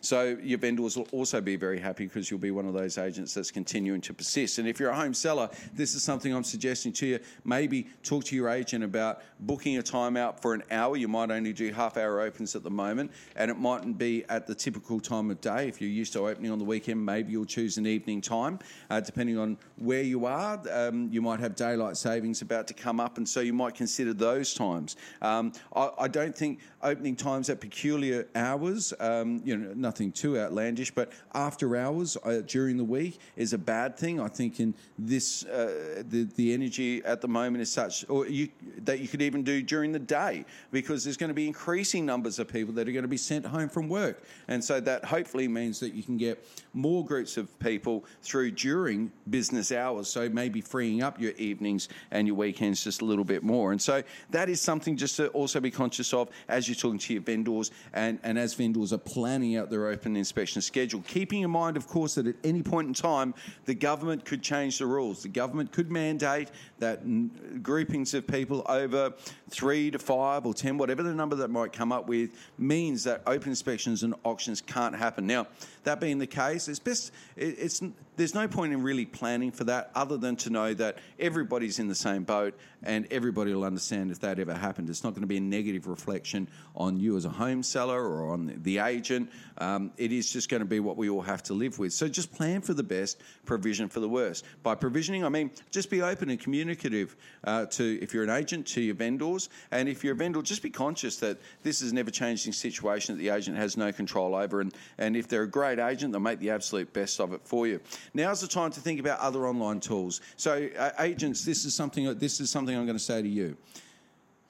So 0.00 0.38
your 0.42 0.58
vendors 0.58 0.96
will 0.96 1.08
also 1.12 1.40
be 1.40 1.56
very 1.56 1.78
happy 1.78 2.04
because 2.04 2.30
you'll 2.30 2.40
be 2.40 2.50
one 2.50 2.66
of 2.66 2.74
those 2.74 2.98
agents 2.98 3.34
that's 3.34 3.50
continuing 3.50 4.00
to 4.02 4.14
persist. 4.14 4.58
And 4.58 4.68
if 4.68 4.78
you're 4.78 4.90
a 4.90 4.96
home 4.96 5.14
seller, 5.14 5.48
this 5.74 5.94
is 5.94 6.02
something 6.02 6.34
I'm 6.34 6.44
suggesting 6.44 6.92
to 6.94 7.06
you. 7.06 7.18
Maybe 7.44 7.88
talk 8.02 8.24
to 8.24 8.36
your 8.36 8.48
agent 8.48 8.84
about 8.84 9.22
booking 9.40 9.78
a 9.78 9.82
time 9.82 10.16
out 10.16 10.40
for 10.40 10.54
an 10.54 10.62
hour. 10.70 10.96
You 10.96 11.08
might 11.08 11.30
only 11.30 11.52
do 11.52 11.72
half 11.72 11.96
hour 11.96 12.20
opens 12.20 12.54
at 12.54 12.62
the 12.62 12.70
moment, 12.70 13.10
and 13.36 13.50
it 13.50 13.58
mightn't 13.58 13.98
be 13.98 14.24
at 14.28 14.46
the 14.46 14.54
typical 14.54 15.00
time 15.00 15.30
of 15.30 15.40
day. 15.40 15.68
If 15.68 15.80
you're 15.80 15.90
used 15.90 16.12
to 16.14 16.26
opening 16.26 16.50
on 16.50 16.58
the 16.58 16.64
weekend, 16.64 17.04
maybe 17.04 17.32
you'll 17.32 17.44
choose 17.44 17.78
an 17.78 17.86
evening 17.86 18.20
time. 18.20 18.58
Uh, 18.90 19.00
depending 19.00 19.38
on 19.38 19.56
where 19.76 20.02
you 20.02 20.26
are, 20.26 20.60
um, 20.72 21.08
you 21.12 21.22
might 21.22 21.40
have 21.40 21.56
daylight 21.56 21.96
savings 21.96 22.42
about 22.42 22.66
to 22.68 22.74
come 22.74 23.00
up, 23.00 23.18
and 23.18 23.28
so 23.28 23.40
you 23.40 23.52
might 23.52 23.74
consider 23.74 24.12
those 24.12 24.54
times. 24.54 24.96
Um, 25.22 25.52
I, 25.74 25.90
I, 25.98 26.08
don't 26.08 26.36
think 26.36 26.60
opening 26.82 27.16
times 27.16 27.50
at 27.50 27.60
peculiar 27.60 28.26
hours, 28.34 28.92
um, 29.00 29.40
you 29.44 29.56
know, 29.56 29.72
nothing 29.88 30.12
too 30.12 30.38
outlandish, 30.38 30.90
but 30.90 31.10
after 31.32 31.74
hours 31.74 32.18
uh, 32.22 32.42
during 32.46 32.76
the 32.76 32.84
week 32.84 33.18
is 33.36 33.54
a 33.54 33.58
bad 33.58 33.96
thing. 33.96 34.20
I 34.20 34.28
think 34.28 34.60
in 34.60 34.74
this, 34.98 35.46
uh, 35.46 36.02
the, 36.06 36.28
the 36.36 36.52
energy 36.52 37.02
at 37.06 37.22
the 37.22 37.28
moment 37.28 37.62
is 37.62 37.72
such, 37.72 38.04
or 38.10 38.26
you, 38.26 38.50
that 38.84 39.00
you 39.00 39.08
could 39.08 39.22
even 39.22 39.42
do 39.42 39.62
during 39.62 39.90
the 39.92 39.98
day 39.98 40.44
because 40.72 41.04
there's 41.04 41.16
going 41.16 41.28
to 41.28 41.34
be 41.34 41.46
increasing 41.46 42.04
numbers 42.04 42.38
of 42.38 42.48
people 42.48 42.74
that 42.74 42.86
are 42.86 42.92
going 42.92 43.02
to 43.02 43.08
be 43.08 43.16
sent 43.16 43.46
home 43.46 43.70
from 43.70 43.88
work. 43.88 44.24
And 44.48 44.62
so 44.62 44.78
that 44.80 45.06
hopefully 45.06 45.48
means 45.48 45.80
that 45.80 45.94
you 45.94 46.02
can 46.02 46.18
get 46.18 46.46
more 46.74 47.02
groups 47.02 47.38
of 47.38 47.58
people 47.58 48.04
through 48.22 48.50
during 48.50 49.10
business 49.30 49.72
hours. 49.72 50.08
So 50.08 50.28
maybe 50.28 50.60
freeing 50.60 51.02
up 51.02 51.18
your 51.18 51.32
evenings 51.32 51.88
and 52.10 52.26
your 52.26 52.36
weekends 52.36 52.84
just 52.84 53.00
a 53.00 53.06
little 53.06 53.24
bit 53.24 53.42
more. 53.42 53.72
And 53.72 53.80
so 53.80 54.02
that 54.30 54.50
is 54.50 54.60
something 54.60 54.98
just 54.98 55.16
to 55.16 55.28
also 55.28 55.60
be 55.60 55.70
conscious 55.70 56.12
of 56.12 56.28
as 56.46 56.68
you're 56.68 56.74
talking 56.74 56.98
to 56.98 57.14
your 57.14 57.22
vendors 57.22 57.70
and, 57.94 58.18
and 58.22 58.38
as 58.38 58.52
vendors 58.52 58.92
are 58.92 58.98
planning 58.98 59.56
out 59.56 59.70
their 59.70 59.77
open 59.86 60.16
inspection 60.16 60.60
schedule. 60.60 61.02
Keeping 61.06 61.42
in 61.42 61.50
mind, 61.50 61.76
of 61.76 61.86
course, 61.86 62.16
that 62.16 62.26
at 62.26 62.34
any 62.42 62.62
point 62.62 62.88
in 62.88 62.94
time, 62.94 63.34
the 63.66 63.74
government 63.74 64.24
could 64.24 64.42
change 64.42 64.78
the 64.78 64.86
rules. 64.86 65.22
The 65.22 65.28
government 65.28 65.70
could 65.70 65.90
mandate 65.90 66.50
that 66.80 67.62
groupings 67.62 68.14
of 68.14 68.26
people 68.26 68.64
over 68.68 69.14
three 69.48 69.90
to 69.90 69.98
five 69.98 70.44
or 70.46 70.54
ten, 70.54 70.78
whatever 70.78 71.02
the 71.02 71.14
number 71.14 71.36
that 71.36 71.48
might 71.48 71.72
come 71.72 71.92
up 71.92 72.08
with, 72.08 72.30
means 72.58 73.04
that 73.04 73.22
open 73.26 73.50
inspections 73.50 74.02
and 74.02 74.14
auctions 74.24 74.60
can't 74.60 74.96
happen. 74.96 75.26
Now, 75.26 75.46
that 75.84 76.00
being 76.00 76.18
the 76.18 76.26
case, 76.26 76.68
it's 76.68 76.78
best. 76.78 77.12
It's 77.36 77.82
there's 78.16 78.34
no 78.34 78.48
point 78.48 78.72
in 78.72 78.82
really 78.82 79.06
planning 79.06 79.52
for 79.52 79.62
that, 79.64 79.92
other 79.94 80.16
than 80.16 80.34
to 80.36 80.50
know 80.50 80.74
that 80.74 80.98
everybody's 81.20 81.78
in 81.78 81.86
the 81.86 81.94
same 81.94 82.24
boat 82.24 82.58
and 82.82 83.06
everybody 83.12 83.54
will 83.54 83.64
understand 83.64 84.10
if 84.10 84.18
that 84.20 84.40
ever 84.40 84.54
happened. 84.54 84.90
It's 84.90 85.04
not 85.04 85.10
going 85.10 85.22
to 85.22 85.28
be 85.28 85.36
a 85.36 85.40
negative 85.40 85.86
reflection 85.86 86.48
on 86.74 86.98
you 86.98 87.16
as 87.16 87.24
a 87.24 87.30
home 87.30 87.62
seller 87.62 88.02
or 88.02 88.32
on 88.32 88.58
the 88.62 88.78
agent. 88.78 89.30
Uh, 89.56 89.67
Um, 89.68 89.92
it 89.98 90.12
is 90.12 90.32
just 90.32 90.48
going 90.48 90.60
to 90.60 90.66
be 90.66 90.80
what 90.80 90.96
we 90.96 91.10
all 91.10 91.20
have 91.20 91.42
to 91.44 91.54
live 91.54 91.78
with. 91.78 91.92
So 91.92 92.08
just 92.08 92.32
plan 92.32 92.60
for 92.62 92.74
the 92.74 92.82
best, 92.82 93.20
provision 93.44 93.88
for 93.88 94.00
the 94.00 94.08
worst. 94.08 94.44
By 94.62 94.74
provisioning, 94.74 95.24
I 95.24 95.28
mean 95.28 95.50
just 95.70 95.90
be 95.90 96.00
open 96.00 96.30
and 96.30 96.40
communicative 96.40 97.16
uh, 97.44 97.66
to 97.66 97.98
if 98.00 98.14
you're 98.14 98.24
an 98.24 98.30
agent 98.30 98.66
to 98.68 98.80
your 98.80 98.94
vendors, 98.94 99.50
and 99.70 99.88
if 99.88 100.02
you're 100.02 100.14
a 100.14 100.16
vendor, 100.16 100.40
just 100.42 100.62
be 100.62 100.70
conscious 100.70 101.16
that 101.18 101.38
this 101.62 101.82
is 101.82 101.92
an 101.92 101.98
ever-changing 101.98 102.52
situation 102.52 103.14
that 103.14 103.22
the 103.22 103.28
agent 103.28 103.56
has 103.56 103.76
no 103.76 103.92
control 103.92 104.34
over, 104.34 104.60
and 104.60 104.74
and 104.96 105.16
if 105.16 105.28
they're 105.28 105.42
a 105.42 105.50
great 105.50 105.78
agent, 105.78 106.12
they'll 106.12 106.20
make 106.20 106.40
the 106.40 106.50
absolute 106.50 106.90
best 106.92 107.20
of 107.20 107.32
it 107.32 107.40
for 107.44 107.66
you. 107.66 107.80
Now's 108.14 108.40
the 108.40 108.48
time 108.48 108.70
to 108.70 108.80
think 108.80 109.00
about 109.00 109.20
other 109.20 109.46
online 109.46 109.80
tools. 109.80 110.20
So 110.36 110.68
uh, 110.78 110.90
agents, 111.00 111.44
this 111.44 111.64
is 111.64 111.74
something. 111.74 112.18
This 112.18 112.40
is 112.40 112.50
something 112.50 112.74
I'm 112.74 112.86
going 112.86 112.96
to 112.98 113.04
say 113.04 113.20
to 113.20 113.28
you. 113.28 113.56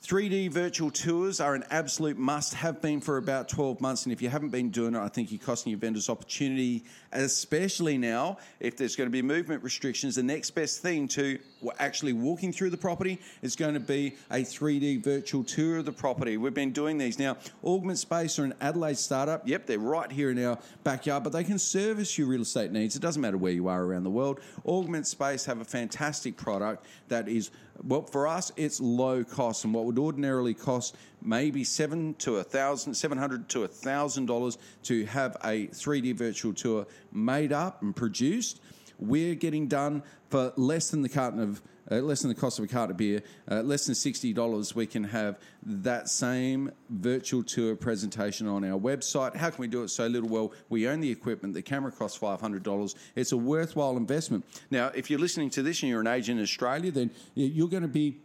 3D 0.05 0.51
virtual 0.51 0.91
tours 0.93 1.41
are 1.41 1.55
an 1.55 1.65
absolute 1.71 2.17
must, 2.17 2.55
have 2.55 2.81
been 2.81 3.01
for 3.01 3.17
about 3.17 3.49
12 3.49 3.81
months. 3.81 4.05
And 4.05 4.13
if 4.13 4.23
you 4.23 4.29
haven't 4.29 4.51
been 4.51 4.71
doing 4.71 4.95
it, 4.95 4.99
I 4.99 5.09
think 5.09 5.33
you're 5.33 5.41
costing 5.41 5.71
your 5.71 5.81
vendors 5.81 6.09
opportunity, 6.09 6.85
especially 7.13 7.99
now 7.99 8.39
if 8.61 8.77
there's 8.77 8.95
going 8.95 9.09
to 9.09 9.13
be 9.13 9.23
movement 9.23 9.63
restrictions. 9.65 10.15
The 10.15 10.23
next 10.23 10.53
best 10.53 10.83
thing 10.83 11.09
to 11.09 11.39
actually 11.79 12.13
walking 12.13 12.53
through 12.53 12.71
the 12.71 12.77
property 12.77 13.19
It's 13.43 13.57
going 13.57 13.75
to 13.75 13.81
be 13.81 14.17
a 14.31 14.39
3D 14.39 15.03
virtual 15.03 15.45
tour 15.45 15.79
of 15.79 15.85
the 15.85 15.93
property. 15.93 16.37
We've 16.37 16.55
been 16.55 16.73
doing 16.73 16.99
these 16.99 17.19
now. 17.19 17.37
Augment 17.63 17.99
Space 17.99 18.39
are 18.39 18.45
an 18.45 18.55
Adelaide 18.61 18.99
startup. 18.99 19.47
Yep, 19.47 19.67
they're 19.67 19.79
right 19.79 20.11
here 20.11 20.31
in 20.31 20.45
our 20.45 20.59
backyard, 20.85 21.25
but 21.25 21.33
they 21.33 21.45
can 21.45 21.59
service 21.59 22.17
your 22.17 22.29
real 22.29 22.43
estate 22.43 22.73
needs. 22.73 22.97
It 22.97 23.03
doesn't 23.03 23.21
matter 23.21 23.39
where 23.39 23.53
you 23.53 23.69
are 23.69 23.83
around 23.83 24.05
the 24.05 24.11
world. 24.11 24.41
Augment 24.65 25.07
Space 25.07 25.45
have 25.47 25.61
a 25.61 25.65
fantastic 25.65 26.37
product 26.37 26.87
that 27.09 27.29
is, 27.29 27.51
well, 27.83 28.03
for 28.03 28.27
us, 28.27 28.53
it's 28.57 28.81
low 28.81 29.25
cost. 29.25 29.65
And 29.65 29.75
what 29.75 29.85
would 29.85 29.99
ordinarily 29.99 30.55
cost 30.55 30.97
maybe 31.23 31.65
seven 31.65 32.15
to 32.15 32.37
a 32.37 32.45
thousand, 32.45 32.95
seven 32.95 33.19
hundred 33.19 33.49
to 33.51 33.65
a 33.65 33.69
thousand 33.69 34.27
dollars 34.27 34.59
to 34.85 35.05
have 35.07 35.37
a 35.45 35.67
3D 35.69 36.15
virtual 36.15 36.53
tour 36.53 36.87
made 37.13 37.53
up 37.53 37.83
and 37.83 37.95
produced. 37.95 38.61
We're 38.99 39.35
getting 39.35 39.69
done 39.69 40.03
for 40.29 40.53
less 40.57 40.91
than 40.91 41.03
the 41.03 41.09
carton 41.09 41.41
of 41.41 41.63
uh, 41.91 41.97
less 42.01 42.21
than 42.21 42.29
the 42.29 42.35
cost 42.35 42.59
of 42.59 42.65
a 42.67 42.69
carton 42.69 42.91
of 42.91 42.97
beer, 42.99 43.23
uh, 43.51 43.63
less 43.63 43.87
than 43.87 43.95
sixty 43.95 44.35
dollars. 44.35 44.75
We 44.75 44.87
can 44.87 45.05
have 45.05 45.39
that 45.63 46.11
same 46.11 46.71
virtual 46.91 47.43
tour 47.43 47.77
presentation 47.77 48.47
on 48.47 48.63
our 48.65 48.79
website. 48.79 49.35
How 49.37 49.49
can 49.49 49.61
we 49.63 49.69
do 49.69 49.83
it 49.83 49.89
so 49.89 50.07
little? 50.07 50.29
Well, 50.29 50.53
we 50.69 50.87
own 50.87 51.01
the 51.01 51.11
equipment. 51.11 51.55
The 51.55 51.63
camera 51.63 51.91
costs 51.91 52.19
five 52.19 52.41
hundred 52.41 52.63
dollars. 52.63 52.95
It's 53.15 53.33
a 53.33 53.39
worthwhile 53.39 53.97
investment. 53.97 54.45
Now, 54.71 54.89
if 54.95 55.09
you're 55.09 55.19
listening 55.19 55.49
to 55.51 55.63
this 55.63 55.83
and 55.83 55.89
you're 55.89 56.03
an 56.03 56.07
agent 56.07 56.39
in 56.39 56.43
Australia, 56.43 56.91
then 56.91 57.11
you're 57.35 57.69
going 57.69 57.83
to 57.83 57.89
be 57.89 58.19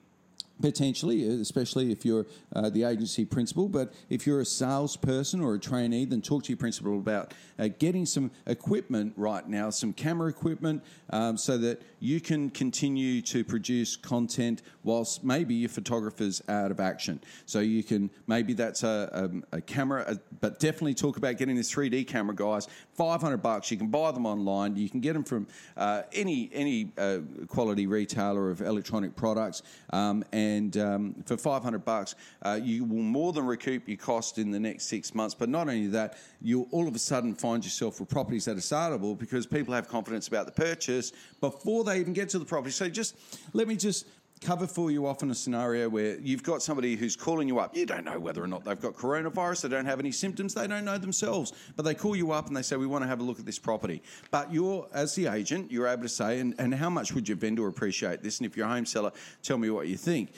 Potentially, 0.62 1.28
especially 1.42 1.92
if 1.92 2.06
you're 2.06 2.26
uh, 2.56 2.70
the 2.70 2.84
agency 2.84 3.26
principal, 3.26 3.68
but 3.68 3.92
if 4.10 4.28
you're 4.28 4.40
a 4.40 4.46
salesperson 4.46 5.42
or 5.42 5.56
a 5.56 5.60
trainee, 5.60 6.06
then 6.06 6.22
talk 6.22 6.44
to 6.44 6.50
your 6.50 6.58
principal 6.58 7.00
about 7.00 7.34
uh, 7.58 7.68
getting 7.80 8.06
some 8.06 8.30
equipment 8.46 9.14
right 9.18 9.48
now, 9.50 9.70
some 9.72 9.92
camera 9.92 10.30
equipment, 10.30 10.84
um, 11.10 11.38
so 11.38 11.58
that 11.58 11.82
you 12.00 12.22
can 12.22 12.50
continue 12.52 13.22
to 13.22 13.44
produce 13.44 13.96
content 13.96 14.62
whilst 14.84 15.24
maybe 15.24 15.56
your 15.56 15.70
photographer's 15.70 16.42
are 16.48 16.66
out 16.66 16.72
of 16.72 16.80
action. 16.80 17.20
So 17.46 17.60
you 17.60 17.84
can 17.84 18.10
maybe 18.28 18.54
that's 18.54 18.84
a, 18.84 19.10
a, 19.12 19.26
um, 19.26 19.46
a 19.52 19.60
camera, 19.62 20.06
a, 20.08 20.20
but 20.40 20.60
definitely 20.60 20.94
talk 20.94 21.18
about 21.18 21.38
getting 21.38 21.56
this 21.56 21.74
3D 21.74 22.08
camera, 22.08 22.36
guys. 22.36 22.68
500 22.96 23.38
bucks. 23.38 23.72
You 23.72 23.78
can 23.78 23.88
buy 23.88 24.12
them 24.12 24.26
online. 24.26 24.76
You 24.76 24.90
can 24.90 25.00
get 25.00 25.14
them 25.14 25.24
from 25.24 25.48
uh, 25.76 26.04
any 26.14 26.50
any 26.54 26.92
uh, 26.98 27.20
quality 27.48 27.88
retailer 27.88 28.52
of 28.52 28.62
electronic 28.62 29.16
products. 29.16 29.64
Um, 29.92 30.24
and 30.32 30.43
um, 30.78 31.16
for 31.26 31.38
500 31.38 31.84
bucks, 31.84 32.16
uh, 32.42 32.60
you 32.62 32.86
will 32.86 33.02
more 33.02 33.34
than 33.34 33.46
recoup 33.46 33.88
your 33.88 33.98
cost 33.98 34.38
in 34.38 34.52
the 34.52 34.60
next 34.60 34.86
six 34.86 35.14
months. 35.14 35.36
But 35.36 35.50
not 35.50 35.68
only 35.68 35.88
that, 35.88 36.18
you'll 36.42 36.68
all 36.72 36.88
of 36.88 36.96
a 36.96 37.00
sudden 37.00 37.36
find 37.36 37.64
yourself 37.64 38.00
with 38.00 38.10
properties 38.10 38.46
that 38.46 38.58
are 38.58 38.62
saleable 38.62 39.16
because 39.16 39.46
people 39.46 39.74
have 39.74 39.88
confidence 39.88 40.28
about 40.28 40.46
the 40.46 40.52
purchase 40.52 41.12
before 41.42 41.84
they 41.84 42.00
even 42.00 42.14
get 42.14 42.30
to 42.30 42.40
the 42.40 42.46
property. 42.46 42.72
So 42.72 42.90
just 42.90 43.16
let 43.54 43.68
me 43.68 43.76
just 43.76 44.06
cover 44.44 44.68
for 44.68 44.92
you 44.92 45.08
off 45.08 45.24
in 45.24 45.32
a 45.32 45.36
scenario 45.36 45.90
where 45.90 46.20
you've 46.20 46.44
got 46.44 46.62
somebody 46.62 46.96
who's 46.96 47.16
calling 47.16 47.48
you 47.48 47.60
up. 47.60 47.76
You 47.76 47.86
don't 47.86 48.04
know 48.04 48.20
whether 48.20 48.44
or 48.44 48.48
not 48.48 48.64
they've 48.64 48.80
got 48.80 48.94
coronavirus, 48.94 49.62
they 49.62 49.70
don't 49.70 49.86
have 49.86 50.00
any 50.00 50.12
symptoms, 50.12 50.54
they 50.54 50.68
don't 50.68 50.86
know 50.86 50.98
themselves, 50.98 51.54
but 51.76 51.84
they 51.84 51.96
call 51.96 52.16
you 52.16 52.32
up 52.32 52.48
and 52.48 52.56
they 52.56 52.62
say, 52.62 52.76
We 52.76 52.86
want 52.86 53.04
to 53.04 53.08
have 53.08 53.20
a 53.20 53.24
look 53.24 53.40
at 53.40 53.46
this 53.46 53.60
property. 53.60 54.04
But 54.32 54.54
you're, 54.54 54.88
as 54.94 55.16
the 55.16 55.28
agent, 55.28 55.72
you're 55.72 55.88
able 55.88 56.04
to 56.04 56.10
say, 56.10 56.40
And, 56.40 56.54
and 56.60 56.76
how 56.76 56.90
much 56.90 57.14
would 57.14 57.28
your 57.28 57.38
vendor 57.38 57.68
appreciate 57.68 58.22
this? 58.22 58.40
And 58.40 58.46
if 58.46 58.58
you're 58.58 58.68
a 58.68 58.70
home 58.70 58.86
seller, 58.86 59.12
tell 59.42 59.58
me 59.58 59.70
what 59.70 59.88
you 59.88 59.98
think. 59.98 60.32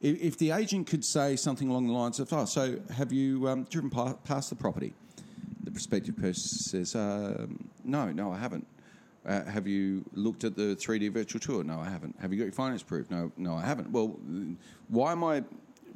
If, 0.00 0.36
the 0.36 0.50
agent 0.50 0.88
could 0.88 1.04
say 1.04 1.36
something 1.36 1.68
along 1.68 1.86
the 1.86 1.92
lines 1.92 2.18
of, 2.18 2.32
Oh, 2.32 2.44
so 2.44 2.78
have 2.96 3.12
you 3.12 3.48
um, 3.48 3.64
driven 3.64 3.90
past 3.90 4.50
the 4.50 4.56
property? 4.56 4.94
The 5.62 5.70
prospective 5.70 6.16
person 6.16 6.58
says, 6.58 6.94
um, 6.96 7.70
No, 7.84 8.10
no, 8.10 8.32
I 8.32 8.38
haven't. 8.38 8.66
Uh, 9.24 9.44
have 9.44 9.68
you 9.68 10.04
looked 10.14 10.42
at 10.44 10.56
the 10.56 10.74
3D 10.76 11.12
virtual 11.12 11.40
tour? 11.40 11.62
No, 11.62 11.78
I 11.78 11.88
haven't. 11.88 12.16
Have 12.20 12.32
you 12.32 12.38
got 12.38 12.44
your 12.44 12.52
finance 12.52 12.82
proof? 12.82 13.10
No, 13.10 13.30
no, 13.36 13.54
I 13.54 13.64
haven't. 13.64 13.90
Well, 13.90 14.18
why 14.88 15.12
am 15.12 15.22
I 15.22 15.44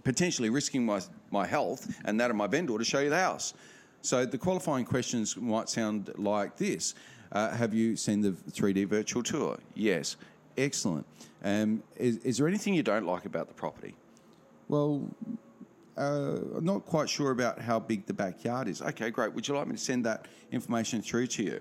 potentially 0.06 0.50
risking 0.50 0.86
my, 0.86 1.00
my 1.32 1.44
health 1.44 1.92
and 2.04 2.20
that 2.20 2.30
of 2.30 2.36
my 2.36 2.46
vendor 2.46 2.78
to 2.78 2.84
show 2.84 3.00
you 3.00 3.10
the 3.10 3.18
house. 3.18 3.54
So 4.02 4.24
the 4.24 4.38
qualifying 4.38 4.84
questions 4.84 5.36
might 5.36 5.68
sound 5.68 6.12
like 6.16 6.56
this 6.56 6.94
uh, 7.32 7.50
Have 7.50 7.74
you 7.74 7.96
seen 7.96 8.20
the 8.20 8.30
3D 8.30 8.86
virtual 8.86 9.24
tour? 9.24 9.58
Yes. 9.74 10.16
Excellent. 10.56 11.04
Um, 11.42 11.82
is, 11.96 12.18
is 12.18 12.38
there 12.38 12.46
anything 12.46 12.72
you 12.72 12.84
don't 12.84 13.04
like 13.04 13.24
about 13.26 13.48
the 13.48 13.54
property? 13.54 13.96
Well, 14.68 15.02
uh, 15.98 16.38
I'm 16.56 16.64
not 16.64 16.86
quite 16.86 17.08
sure 17.08 17.32
about 17.32 17.60
how 17.60 17.80
big 17.80 18.06
the 18.06 18.14
backyard 18.14 18.68
is. 18.68 18.80
Okay, 18.80 19.10
great. 19.10 19.32
Would 19.32 19.48
you 19.48 19.56
like 19.56 19.66
me 19.66 19.72
to 19.72 19.78
send 19.78 20.06
that 20.06 20.26
information 20.52 21.02
through 21.02 21.26
to 21.28 21.42
you? 21.42 21.60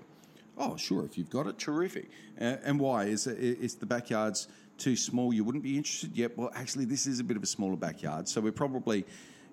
Oh, 0.56 0.76
sure. 0.76 1.04
If 1.04 1.18
you've 1.18 1.30
got 1.30 1.46
it, 1.46 1.58
terrific. 1.58 2.10
Uh, 2.40 2.56
and 2.64 2.80
why? 2.80 3.04
Is, 3.04 3.26
is 3.26 3.74
the 3.74 3.86
backyard's 3.86 4.48
too 4.78 4.96
small? 4.96 5.32
You 5.32 5.44
wouldn't 5.44 5.64
be 5.64 5.76
interested? 5.76 6.16
yet? 6.16 6.36
Well, 6.36 6.50
actually, 6.54 6.86
this 6.86 7.06
is 7.06 7.20
a 7.20 7.24
bit 7.24 7.36
of 7.36 7.42
a 7.42 7.46
smaller 7.46 7.76
backyard. 7.76 8.28
So 8.28 8.40
we're 8.40 8.52
probably 8.52 9.04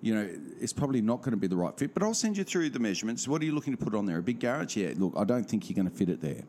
you 0.04 0.14
know, 0.14 0.28
it's 0.60 0.74
probably 0.74 1.00
not 1.00 1.22
going 1.22 1.30
to 1.30 1.38
be 1.38 1.46
the 1.46 1.56
right 1.56 1.74
fit. 1.78 1.94
But 1.94 2.02
I'll 2.02 2.12
send 2.12 2.36
you 2.36 2.44
through 2.44 2.68
the 2.68 2.78
measurements. 2.78 3.26
What 3.26 3.40
are 3.40 3.46
you 3.46 3.54
looking 3.54 3.74
to 3.74 3.82
put 3.82 3.94
on 3.94 4.04
there? 4.04 4.18
A 4.18 4.22
big 4.22 4.38
garage? 4.38 4.76
Yeah, 4.76 4.92
look, 4.98 5.14
I 5.16 5.24
don't 5.24 5.48
think 5.48 5.70
you're 5.70 5.74
going 5.74 5.90
to 5.90 5.96
fit 5.96 6.10
it 6.10 6.20
there. 6.20 6.42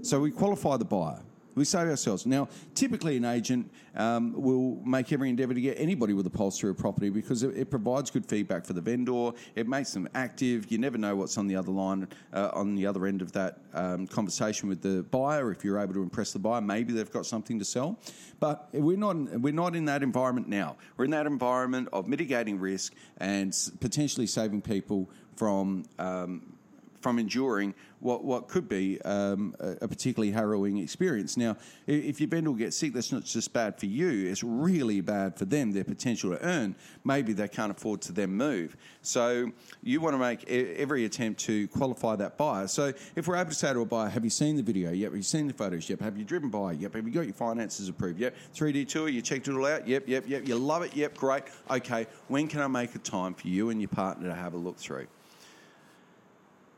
So 0.00 0.20
we 0.20 0.30
qualify 0.30 0.78
the 0.78 0.86
buyer. 0.86 1.20
We 1.54 1.64
save 1.64 1.88
ourselves. 1.88 2.26
Now, 2.26 2.48
typically, 2.74 3.16
an 3.16 3.24
agent 3.24 3.70
um, 3.96 4.32
will 4.40 4.76
make 4.84 5.12
every 5.12 5.28
endeavour 5.28 5.54
to 5.54 5.60
get 5.60 5.78
anybody 5.78 6.12
with 6.12 6.26
a 6.26 6.30
pulse 6.30 6.58
through 6.58 6.70
a 6.70 6.74
property 6.74 7.10
because 7.10 7.42
it, 7.42 7.56
it, 7.56 7.70
provides 7.70 8.10
good 8.10 8.26
feedback 8.26 8.64
for 8.64 8.72
the 8.72 8.80
vendor. 8.80 9.32
It 9.54 9.68
makes 9.68 9.92
them 9.92 10.08
active. 10.14 10.70
You 10.70 10.78
never 10.78 10.98
know 10.98 11.16
what's 11.16 11.38
on 11.38 11.46
the 11.46 11.56
other 11.56 11.72
line, 11.72 12.08
uh, 12.32 12.50
on 12.52 12.74
the 12.74 12.86
other 12.86 13.06
end 13.06 13.22
of 13.22 13.32
that 13.32 13.58
um, 13.74 14.06
conversation 14.06 14.68
with 14.68 14.80
the 14.82 15.02
buyer. 15.10 15.50
If 15.50 15.64
you're 15.64 15.78
able 15.78 15.94
to 15.94 16.02
impress 16.02 16.32
the 16.32 16.38
buyer, 16.38 16.60
maybe 16.60 16.92
they've 16.92 17.10
got 17.10 17.26
something 17.26 17.58
to 17.58 17.64
sell. 17.64 17.98
But 18.38 18.68
we're 18.72 18.96
not. 18.96 19.16
We're 19.40 19.52
not 19.52 19.76
in 19.76 19.84
that 19.86 20.02
environment 20.02 20.48
now. 20.48 20.76
We're 20.96 21.04
in 21.04 21.10
that 21.10 21.26
environment 21.26 21.88
of 21.92 22.08
mitigating 22.08 22.58
risk 22.58 22.94
and 23.18 23.54
potentially 23.80 24.26
saving 24.26 24.62
people 24.62 25.10
from. 25.36 25.84
Um, 25.98 26.56
from 27.00 27.18
enduring 27.18 27.74
what, 28.00 28.24
what 28.24 28.48
could 28.48 28.68
be 28.68 29.00
um, 29.02 29.54
a, 29.58 29.86
particularly 29.86 30.32
harrowing 30.32 30.78
experience. 30.78 31.36
Now, 31.36 31.56
if 31.86 32.20
your 32.20 32.28
vendor 32.28 32.52
gets 32.52 32.76
sick, 32.76 32.94
that's 32.94 33.12
not 33.12 33.24
just 33.24 33.52
bad 33.52 33.78
for 33.78 33.86
you, 33.86 34.30
it's 34.30 34.42
really 34.42 35.00
bad 35.00 35.36
for 35.36 35.44
them, 35.44 35.72
their 35.72 35.84
potential 35.84 36.30
to 36.30 36.42
earn. 36.44 36.74
Maybe 37.04 37.32
they 37.32 37.48
can't 37.48 37.70
afford 37.70 38.00
to 38.02 38.12
then 38.12 38.30
move. 38.30 38.76
So 39.02 39.50
you 39.82 40.00
want 40.00 40.14
to 40.14 40.18
make 40.18 40.48
every 40.48 41.04
attempt 41.04 41.40
to 41.40 41.68
qualify 41.68 42.16
that 42.16 42.38
buyer. 42.38 42.66
So 42.68 42.92
if 43.16 43.28
we're 43.28 43.36
able 43.36 43.50
to 43.50 43.56
say 43.56 43.72
to 43.72 43.80
a 43.80 43.84
buyer, 43.84 44.08
have 44.08 44.24
you 44.24 44.30
seen 44.30 44.56
the 44.56 44.62
video? 44.62 44.92
Yep. 44.92 45.10
Have 45.10 45.16
you 45.16 45.22
seen 45.22 45.46
the 45.46 45.54
photos? 45.54 45.88
Yep. 45.88 46.00
Have 46.00 46.16
you 46.16 46.24
driven 46.24 46.48
by? 46.48 46.72
Yep. 46.72 46.94
Have 46.94 47.06
you 47.06 47.12
got 47.12 47.24
your 47.24 47.34
finances 47.34 47.88
approved? 47.88 48.18
Yep. 48.18 48.34
3D 48.54 48.88
tour, 48.88 49.08
you 49.08 49.22
checked 49.22 49.48
it 49.48 49.54
all 49.54 49.66
out? 49.66 49.86
Yep, 49.86 50.08
yep, 50.08 50.24
yep. 50.26 50.46
You 50.46 50.56
love 50.56 50.82
it? 50.82 50.94
Yep, 50.94 51.16
great. 51.16 51.44
Okay, 51.70 52.06
when 52.28 52.48
can 52.48 52.60
I 52.60 52.66
make 52.66 52.94
a 52.94 52.98
time 52.98 53.34
for 53.34 53.48
you 53.48 53.70
and 53.70 53.80
your 53.80 53.88
partner 53.88 54.28
to 54.28 54.34
have 54.34 54.54
a 54.54 54.56
look 54.56 54.78
through? 54.78 55.06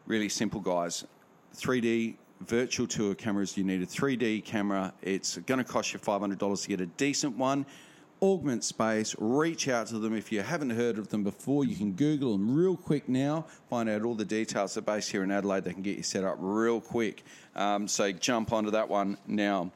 Really 0.06 0.28
simple, 0.28 0.60
guys. 0.60 1.04
3D 1.54 2.16
virtual 2.40 2.86
tour 2.86 3.14
cameras. 3.14 3.56
You 3.56 3.64
need 3.64 3.82
a 3.82 3.86
3D 3.86 4.44
camera. 4.44 4.92
It's 5.02 5.38
going 5.38 5.58
to 5.58 5.64
cost 5.64 5.92
you 5.92 5.98
$500 5.98 6.62
to 6.62 6.68
get 6.68 6.80
a 6.80 6.86
decent 6.86 7.36
one. 7.36 7.66
Augment 8.20 8.62
Space, 8.62 9.16
reach 9.18 9.66
out 9.66 9.88
to 9.88 9.98
them. 9.98 10.14
If 10.14 10.30
you 10.30 10.42
haven't 10.42 10.70
heard 10.70 10.96
of 10.96 11.08
them 11.08 11.24
before, 11.24 11.64
you 11.64 11.74
can 11.74 11.92
Google 11.92 12.38
them 12.38 12.54
real 12.54 12.76
quick 12.76 13.08
now, 13.08 13.46
find 13.68 13.88
out 13.88 14.02
all 14.02 14.14
the 14.14 14.24
details. 14.24 14.74
They're 14.74 14.82
based 14.82 15.10
here 15.10 15.24
in 15.24 15.32
Adelaide, 15.32 15.64
they 15.64 15.72
can 15.72 15.82
get 15.82 15.96
you 15.96 16.04
set 16.04 16.22
up 16.22 16.36
real 16.38 16.80
quick. 16.80 17.24
Um, 17.56 17.88
so 17.88 18.12
jump 18.12 18.52
onto 18.52 18.70
that 18.70 18.88
one 18.88 19.18
now. 19.26 19.72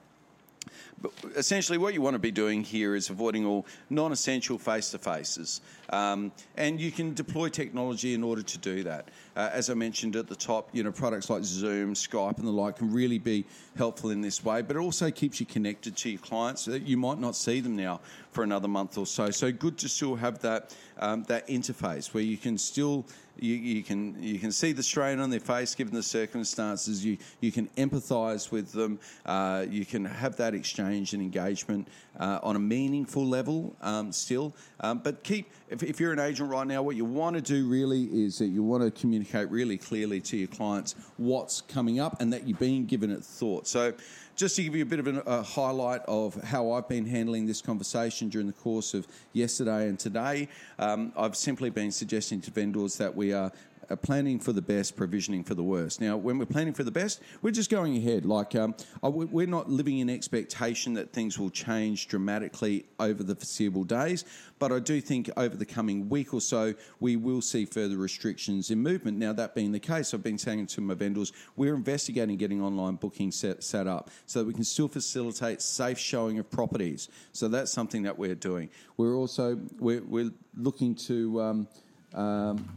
Essentially, 1.37 1.79
what 1.79 1.95
you 1.95 2.01
want 2.01 2.15
to 2.15 2.19
be 2.19 2.31
doing 2.31 2.63
here 2.63 2.95
is 2.95 3.11
avoiding 3.11 3.45
all 3.45 3.67
non 3.91 4.13
essential 4.13 4.59
face 4.59 4.91
to 4.91 4.99
faces. 4.99 5.61
Um, 5.91 6.33
and 6.57 6.81
you 6.81 6.91
can 6.91 7.15
deploy 7.15 7.49
technology 7.49 8.15
in 8.15 8.25
order 8.25 8.43
to 8.43 8.59
do 8.59 8.83
that. 8.85 9.09
Uh, 9.37 9.51
as 9.53 9.71
I 9.71 9.75
mentioned 9.75 10.17
at 10.17 10.27
the 10.27 10.35
top, 10.35 10.69
you 10.73 10.83
know, 10.83 10.91
products 10.91 11.29
like 11.29 11.45
Zoom, 11.45 11.95
Skype, 11.95 12.39
and 12.39 12.47
the 12.47 12.53
like 12.53 12.77
can 12.79 12.93
really 12.93 13.19
be 13.19 13.45
helpful 13.77 14.11
in 14.11 14.21
this 14.21 14.45
way, 14.45 14.63
but 14.63 14.77
it 14.77 14.81
also 14.81 15.11
keeps 15.11 15.39
you 15.39 15.47
connected 15.47 15.97
to 15.99 16.11
your 16.11 16.21
clients 16.21 16.63
so 16.63 16.71
that 16.71 16.83
you 16.83 16.97
might 16.97 17.19
not 17.19 17.37
see 17.37 17.61
them 17.61 17.77
now 17.77 18.01
for 18.33 18.43
another 18.43 18.69
month 18.69 18.99
or 18.99 19.07
so. 19.07 19.31
So 19.31 19.53
good 19.53 19.79
to 19.79 19.89
still 19.89 20.17
have 20.17 20.41
that, 20.41 20.75
um, 20.99 21.25
that 21.25 21.47
interface 21.49 22.15
where 22.15 22.23
you 22.23 22.37
can 22.37 22.59
still 22.59 23.05
you, 23.39 23.55
you, 23.55 23.83
can 23.83 24.17
you 24.23 24.39
can 24.39 24.51
see 24.51 24.73
the 24.73 24.83
strain 24.83 25.21
on 25.21 25.31
their 25.31 25.41
face 25.41 25.75
given 25.75 25.95
the 25.95 26.03
circumstances. 26.03 27.05
You 27.05 27.19
you 27.41 27.53
can 27.53 27.69
empathise 27.77 28.51
with 28.51 28.73
them. 28.73 28.99
Uh, 29.25 29.67
you 29.69 29.85
can 29.85 30.05
have 30.05 30.37
that 30.37 30.55
exchange 30.55 30.86
and 30.92 31.22
engagement 31.22 31.88
uh, 32.18 32.38
on 32.42 32.57
a 32.57 32.59
meaningful 32.59 33.27
level 33.27 33.77
um, 33.83 34.12
still. 34.12 34.55
Um, 34.81 34.99
but 34.99 35.22
keep 35.22 35.51
if, 35.68 35.83
if, 35.83 35.99
you're 35.99 36.12
an 36.12 36.20
agent 36.20 36.49
right 36.49 36.66
now, 36.66 36.83
what 36.83 36.96
you 36.96 37.05
want 37.05 37.35
to 37.37 37.42
do 37.42 37.68
really 37.68 38.05
is 38.05 38.38
that 38.38 38.46
you 38.46 38.62
want 38.62 38.83
to 38.83 38.90
communicate 38.90 39.51
really 39.51 39.77
clearly 39.77 40.20
to 40.20 40.37
your 40.37 40.49
clients 40.49 40.94
what's 41.16 41.61
coming 41.61 41.99
up 41.99 42.20
and 42.20 42.33
that 42.33 42.46
you've 42.46 42.59
been 42.59 42.87
given 42.87 43.11
it 43.11 43.25
thought. 43.25 43.66
So 43.66 43.92
just 44.37 44.57
to 44.57 44.62
give 44.62 44.77
you 44.77 44.83
a 44.83 44.87
bit 44.87 44.99
of 44.99 45.07
an, 45.07 45.22
a 45.27 45.42
highlight 45.42 46.03
of 46.07 46.35
how 46.42 46.72
I've 46.72 46.88
been 46.88 47.07
handling 47.07 47.46
this 47.46 47.61
conversation 47.61 48.29
during 48.29 48.46
the 48.46 48.53
course 48.53 48.94
of 48.94 49.09
yesterday 49.33 49.88
and 49.88 49.99
today, 49.99 50.49
um, 50.79 51.12
I've 51.16 51.37
simply 51.37 51.70
been 51.70 51.90
suggesting 51.90 52.40
to 52.42 52.51
vendors 52.51 52.96
that 52.99 53.14
we 53.14 53.33
are 53.33 53.51
uh, 53.90 53.96
planning 53.96 54.38
for 54.38 54.53
the 54.53 54.62
best, 54.62 54.96
provisioning 54.96 55.44
for 55.44 55.55
the 55.55 55.62
worst. 55.62 56.01
Now, 56.01 56.16
when 56.16 56.38
we're 56.38 56.46
planning 56.46 56.75
for 56.75 56.85
the 56.85 56.90
best, 56.90 57.20
we're 57.42 57.51
just 57.51 57.70
going 57.70 57.96
ahead. 57.96 58.25
Like, 58.25 58.55
um, 58.55 58.75
we're 59.03 59.46
not 59.46 59.70
living 59.70 59.99
in 59.99 60.11
expectation 60.11 60.94
that 60.94 61.12
things 61.12 61.38
will 61.38 61.51
change 61.51 62.09
dramatically 62.09 62.87
over 62.99 63.22
the 63.22 63.35
foreseeable 63.35 63.85
days, 63.85 64.25
but 64.59 64.72
I 64.72 64.79
do 64.79 65.01
think 65.01 65.31
over 65.37 65.57
the 65.57 65.66
coming 65.66 66.09
week 66.09 66.33
or 66.33 66.40
so, 66.40 66.75
we 67.01 67.16
will 67.16 67.42
see 67.42 67.64
further 67.64 67.96
restrictions 67.96 68.70
in 68.70 68.79
movement. 68.83 69.18
Now, 69.18 69.33
that 69.35 69.55
being 69.55 69.72
the 69.72 69.81
case, 69.81 70.14
I've 70.14 70.22
been 70.22 70.38
saying 70.38 70.66
to 70.68 70.81
my 70.81 70.94
vendors, 70.94 71.33
we're 71.57 71.75
investigating 71.75 72.37
getting 72.37 72.62
online 72.62 72.96
booking 72.96 73.31
set, 73.31 73.62
set 73.62 73.87
up 73.87 74.11
so 74.27 74.40
that 74.40 74.46
we 74.46 74.55
can 74.55 74.64
still 74.64 74.88
facilitate 74.88 75.62
safe 75.62 75.99
showing 75.99 76.38
of 76.38 76.51
properties. 76.51 77.09
So 77.33 77.49
that's 77.49 77.72
something 77.72 78.03
that 78.05 78.18
we're 78.18 78.35
doing. 78.35 78.70
We're 78.96 79.14
also 79.14 79.59
we're, 79.79 80.03
we're 80.03 80.33
looking 80.57 80.94
to. 80.94 81.42
Um, 81.42 81.68
um, 82.14 82.68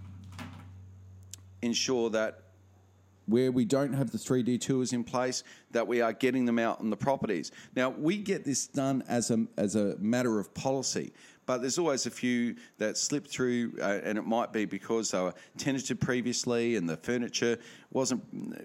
ensure 1.61 2.09
that 2.11 2.43
where 3.29 3.51
we 3.51 3.63
don't 3.63 3.93
have 3.93 4.11
the 4.11 4.17
3D 4.17 4.59
tours 4.59 4.91
in 4.91 5.03
place, 5.03 5.43
that 5.71 5.87
we 5.87 6.01
are 6.01 6.13
getting 6.13 6.45
them 6.45 6.57
out 6.57 6.79
on 6.79 6.89
the 6.89 6.97
properties. 6.97 7.51
Now, 7.75 7.89
we 7.89 8.17
get 8.17 8.43
this 8.43 8.65
done 8.65 9.03
as 9.07 9.29
a, 9.29 9.45
as 9.55 9.75
a 9.75 9.95
matter 9.99 10.39
of 10.39 10.53
policy, 10.55 11.13
but 11.49 11.61
there's 11.61 11.79
always 11.79 12.05
a 12.05 12.11
few 12.11 12.55
that 12.77 12.95
slip 12.95 13.25
through, 13.25 13.73
uh, 13.81 14.01
and 14.03 14.19
it 14.19 14.21
might 14.23 14.53
be 14.53 14.65
because 14.65 15.09
they 15.09 15.19
were 15.19 15.33
tenanted 15.57 15.99
previously 15.99 16.75
and 16.75 16.87
the 16.87 16.95
furniture 16.95 17.57
wasn't 17.91 18.21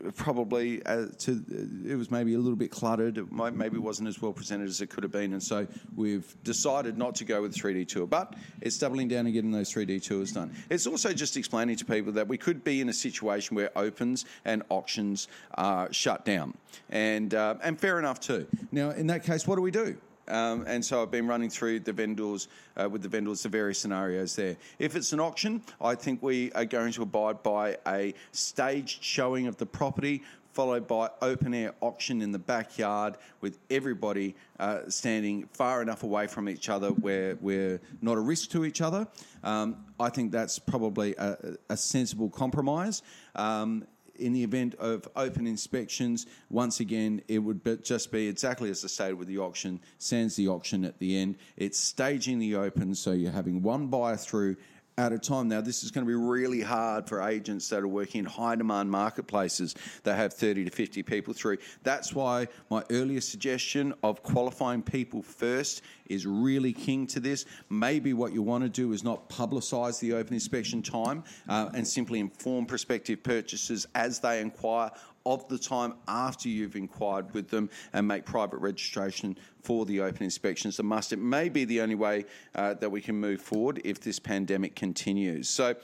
uh, 0.07 0.11
probably 0.11 0.85
uh, 0.85 1.07
to, 1.17 1.33
uh, 1.33 1.91
it 1.91 1.97
was 1.97 2.11
maybe 2.11 2.35
a 2.35 2.39
little 2.39 2.59
bit 2.59 2.71
cluttered, 2.71 3.17
it 3.17 3.33
might, 3.33 3.55
maybe 3.55 3.79
wasn't 3.79 4.07
as 4.07 4.21
well 4.21 4.35
presented 4.35 4.69
as 4.69 4.83
it 4.83 4.91
could 4.91 5.03
have 5.03 5.11
been, 5.11 5.33
and 5.33 5.43
so 5.43 5.67
we've 5.97 6.37
decided 6.45 6.99
not 6.99 7.15
to 7.15 7.25
go 7.25 7.41
with 7.41 7.55
3D 7.57 7.89
tour, 7.89 8.07
but 8.07 8.35
it's 8.61 8.77
doubling 8.77 9.09
down 9.09 9.25
and 9.25 9.33
getting 9.33 9.51
those 9.51 9.73
3D 9.73 10.05
tours 10.05 10.33
done. 10.33 10.55
It's 10.69 10.87
also 10.87 11.15
just 11.15 11.39
explaining 11.39 11.77
to 11.77 11.87
people 11.87 12.13
that 12.13 12.29
we 12.29 12.37
could 12.37 12.63
be 12.65 12.83
in 12.83 12.91
a 12.91 12.93
situation 12.93 13.57
where 13.57 13.71
opens 13.79 14.27
and 14.45 14.63
auctions 14.69 15.27
are 15.55 15.91
shut 15.91 16.27
down, 16.27 16.53
and 16.91 17.33
uh, 17.33 17.55
and 17.63 17.81
fair 17.81 17.99
enough 17.99 18.21
too. 18.21 18.47
Now, 18.73 18.91
in 18.91 19.07
that 19.07 19.25
case, 19.25 19.47
what 19.47 19.57
do 19.57 19.63
we 19.63 19.71
do? 19.71 19.97
Um, 20.29 20.65
and 20.67 20.85
so 20.85 21.03
I've 21.03 21.11
been 21.11 21.27
running 21.27 21.51
through 21.51 21.81
the 21.81 21.93
vendors 21.93 22.49
uh, 22.77 22.89
with 22.89 23.03
the 23.03 23.09
vendors 23.09 23.43
the 23.43 23.49
various 23.49 23.79
scenarios 23.79 24.37
there. 24.37 24.57
If 24.79 24.97
it's 24.97 25.13
an 25.13 25.21
auction, 25.21 25.63
I 25.81 25.95
think 25.95 26.23
we 26.23 26.53
are 26.53 26.65
going 26.65 26.93
to 26.93 27.03
abide 27.03 27.43
by 27.43 27.77
a 27.87 28.15
staged 28.33 29.03
showing 29.03 29.47
of 29.47 29.57
the 29.57 29.67
property, 29.67 30.23
followed 30.53 30.87
by 30.87 31.11
open 31.21 31.53
air 31.53 31.75
auction 31.81 32.23
in 32.23 32.31
the 32.31 32.39
backyard 32.39 33.17
with 33.41 33.59
everybody 33.71 34.35
uh, 34.61 34.81
standing 34.89 35.49
far 35.53 35.83
enough 35.83 36.05
away 36.05 36.29
from 36.29 36.49
each 36.49 36.69
other 36.69 36.89
where 36.89 37.37
we're 37.41 37.81
not 38.01 38.17
a 38.17 38.21
risk 38.21 38.51
to 38.51 38.65
each 38.65 38.81
other. 38.81 39.07
Um, 39.43 39.85
I 39.99 40.11
think 40.11 40.31
that's 40.31 40.59
probably 40.59 41.15
a, 41.19 41.57
a 41.69 41.77
sensible 41.77 42.31
compromise. 42.31 43.03
Um, 43.35 43.87
in 44.17 44.33
the 44.33 44.43
event 44.43 44.75
of 44.77 45.09
open 45.17 45.47
inspections, 45.47 46.27
once 46.51 46.81
again, 46.81 47.23
it 47.29 47.39
would 47.39 47.63
be 47.63 47.77
just 47.79 48.13
be 48.13 48.29
exactly 48.29 48.71
as 48.71 48.85
I 48.85 48.89
stated 48.89 49.15
with 49.15 49.29
the 49.29 49.39
auction, 49.39 49.81
sans 49.99 50.37
the 50.37 50.49
auction 50.49 50.85
at 50.85 50.99
the 50.99 51.17
end. 51.17 51.37
It's 51.57 51.79
staging 51.79 52.39
the 52.39 52.57
open, 52.57 52.95
so 52.95 53.13
you're 53.13 53.33
having 53.33 53.63
one 53.63 53.89
buyer 53.89 54.17
through 54.17 54.57
at 54.97 55.13
a 55.13 55.19
time. 55.19 55.49
Now, 55.49 55.61
this 55.61 55.83
is 55.83 55.91
going 55.91 56.07
to 56.07 56.09
be 56.09 56.15
really 56.15 56.61
hard 56.61 57.09
for 57.09 57.23
agents 57.23 57.69
that 57.71 57.81
are 57.81 57.89
working 57.89 58.21
in 58.21 58.25
high 58.25 58.55
demand 58.55 58.91
marketplaces 58.91 59.75
that 60.05 60.17
have 60.17 60.33
30 60.33 60.65
to 60.65 60.71
50 60.71 61.03
people 61.03 61.35
through. 61.35 61.59
That's 61.83 62.15
why 62.15 62.49
my 62.71 62.85
earlier 62.91 63.21
suggestion 63.21 63.95
of 64.03 64.23
qualifying 64.23 64.83
people 64.83 65.23
first 65.23 65.83
is 66.07 66.27
really 66.27 66.73
king 66.73 67.07
to 67.09 67.21
this. 67.21 67.45
Maybe 67.71 68.13
what 68.13 68.33
you 68.33 68.43
want 68.43 68.63
to 68.65 68.71
do 68.71 68.93
is 68.93 69.03
not 69.03 69.29
publicise 69.29 69.99
the 70.01 70.13
open 70.13 70.35
inspection 70.35 70.83
time 70.83 71.25
uh, 71.49 71.71
and 71.75 71.87
simply 71.87 72.21
inform 72.21 72.67
prospective 72.67 73.23
purchasers 73.23 73.87
as 73.95 74.21
they 74.21 74.41
inquire 74.41 74.91
of 75.27 75.49
the 75.49 75.59
time 75.59 75.95
after 76.07 76.49
you've 76.49 76.77
inquired 76.77 77.33
with 77.33 77.49
them 77.49 77.71
and 77.93 78.07
make 78.07 78.27
private 78.27 78.59
registration 78.59 79.37
for 79.65 79.87
the 79.87 80.01
open 80.01 80.23
inspections 80.23 80.79
a 80.79 80.83
must. 80.83 81.13
It 81.13 81.19
may 81.19 81.49
be 81.49 81.65
the 81.65 81.81
only 81.81 81.95
way 81.95 82.27
uh, 82.55 82.75
that 82.75 82.91
we 82.91 83.01
can 83.01 83.17
move 83.17 83.41
forward 83.41 83.81
if 83.85 84.01
this 84.01 84.19
pandemic 84.19 84.77
continues. 84.77 85.49
So. 85.49 85.75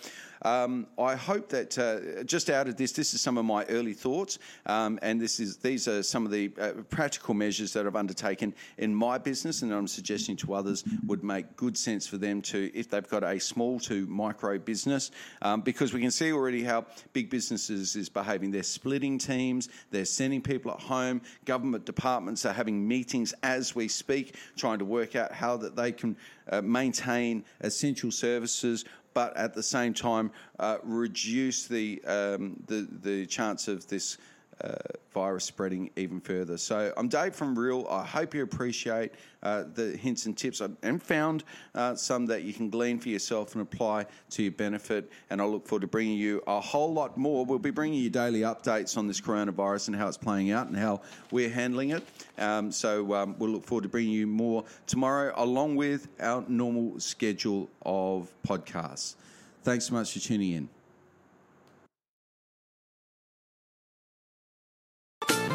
Um, 0.43 0.87
I 0.99 1.17
hope 1.17 1.51
that 1.51 1.79
uh, 1.79 2.25
just 2.25 2.49
out 2.49 2.67
of 2.67 2.77
this, 2.77 2.93
this 2.93 3.13
is 3.13 3.21
some 3.21 3.37
of 3.37 3.45
my 3.45 3.65
early 3.67 3.93
thoughts, 3.93 4.39
um, 4.65 4.99
and 5.03 5.21
this 5.21 5.39
is 5.39 5.59
these 5.59 5.87
are 5.87 6.03
some 6.03 6.25
of 6.25 6.33
the 6.33 6.51
uh, 6.59 6.73
practical 6.89 7.35
measures 7.35 7.75
that 7.75 7.87
I've 7.87 7.97
undertaken 7.97 8.55
in 8.79 8.95
my 8.95 9.19
business, 9.19 9.61
and 9.61 9.73
I'm 9.73 9.87
suggesting 9.87 10.37
to 10.37 10.55
others 10.55 10.83
would 11.07 11.23
make 11.23 11.57
good 11.57 11.77
sense 11.77 12.07
for 12.07 12.17
them 12.17 12.41
to, 12.43 12.71
if 12.75 12.89
they've 12.89 13.07
got 13.07 13.23
a 13.23 13.39
small 13.39 13.79
to 13.81 14.07
micro 14.07 14.59
business, 14.59 15.11
um, 15.43 15.61
because 15.61 15.93
we 15.93 16.01
can 16.01 16.11
see 16.11 16.33
already 16.33 16.65
how 16.65 16.87
big 17.13 17.29
businesses 17.29 17.95
is 17.95 18.09
behaving. 18.09 18.51
They're 18.51 18.63
splitting 18.63 19.19
teams, 19.19 19.69
they're 19.91 20.07
sending 20.07 20.41
people 20.41 20.71
at 20.71 20.81
home. 20.81 21.21
Government 21.45 21.85
departments 21.85 22.47
are 22.47 22.55
having 22.55 22.89
meetings 22.89 23.35
we 23.75 23.89
speak, 23.89 24.37
trying 24.57 24.79
to 24.79 24.85
work 24.85 25.17
out 25.17 25.33
how 25.33 25.57
that 25.59 25.77
they 25.77 25.93
can 25.93 26.17
uh, 26.51 26.61
maintain 26.61 27.45
essential 27.61 28.11
services 28.11 28.85
but 29.13 29.37
at 29.37 29.55
the 29.55 29.63
same 29.63 29.93
time 29.93 30.31
uh, 30.59 30.79
reduce 30.83 31.67
the, 31.67 32.03
um, 32.05 32.63
the, 32.67 32.87
the 33.03 33.27
chance 33.27 33.69
of 33.69 33.87
this 33.89 34.19
uh, 34.63 34.75
virus 35.13 35.45
spreading 35.45 35.91
even 35.97 36.21
further. 36.21 36.57
So 36.57 36.93
I'm 36.97 37.09
Dave 37.09 37.35
from 37.35 37.59
Real. 37.59 37.87
I 37.91 38.05
hope 38.05 38.35
you 38.35 38.43
appreciate 38.43 39.13
uh, 39.43 39.65
the 39.75 39.97
hints 39.97 40.27
and 40.27 40.37
tips 40.37 40.61
and 40.61 41.03
found 41.03 41.45
uh, 41.75 41.95
some 41.95 42.27
that 42.27 42.43
you 42.43 42.53
can 42.53 42.71
glean 42.71 42.99
for 42.99 43.09
yourself 43.09 43.55
and 43.55 43.63
apply 43.63 44.07
to 44.31 44.43
your 44.43 44.53
benefit. 44.53 45.11
And 45.31 45.41
I 45.41 45.45
look 45.45 45.67
forward 45.67 45.83
to 45.83 45.87
bringing 45.87 46.19
you 46.19 46.43
a 46.47 46.61
whole 46.61 46.93
lot 46.93 47.17
more. 47.17 47.45
We'll 47.45 47.59
be 47.59 47.71
bringing 47.71 48.01
you 48.01 48.11
daily 48.11 48.41
updates 48.41 48.97
on 48.97 49.07
this 49.07 49.21
coronavirus 49.21 49.89
and 49.89 49.97
how 49.97 50.09
it's 50.09 50.17
playing 50.17 50.51
out 50.51 50.69
and 50.69 50.77
how 50.77 51.01
we're 51.31 51.51
handling 51.51 51.91
it. 51.91 52.05
Um, 52.39 52.71
so 52.71 53.15
um, 53.15 53.37
we'll 53.39 53.51
look 53.51 53.65
forward 53.65 53.83
to 53.83 53.89
bringing 53.89 54.13
you 54.13 54.27
more 54.27 54.65
tomorrow, 54.87 55.33
along 55.37 55.77
with 55.77 56.09
our 56.21 56.45
normal 56.49 57.01
schedule 57.01 57.69
of 57.83 58.33
podcasts. 58.47 59.15
Thanks 59.63 59.87
so 59.87 59.95
much 59.95 60.13
for 60.13 60.21
tuning 60.21 60.53
in. 60.53 60.80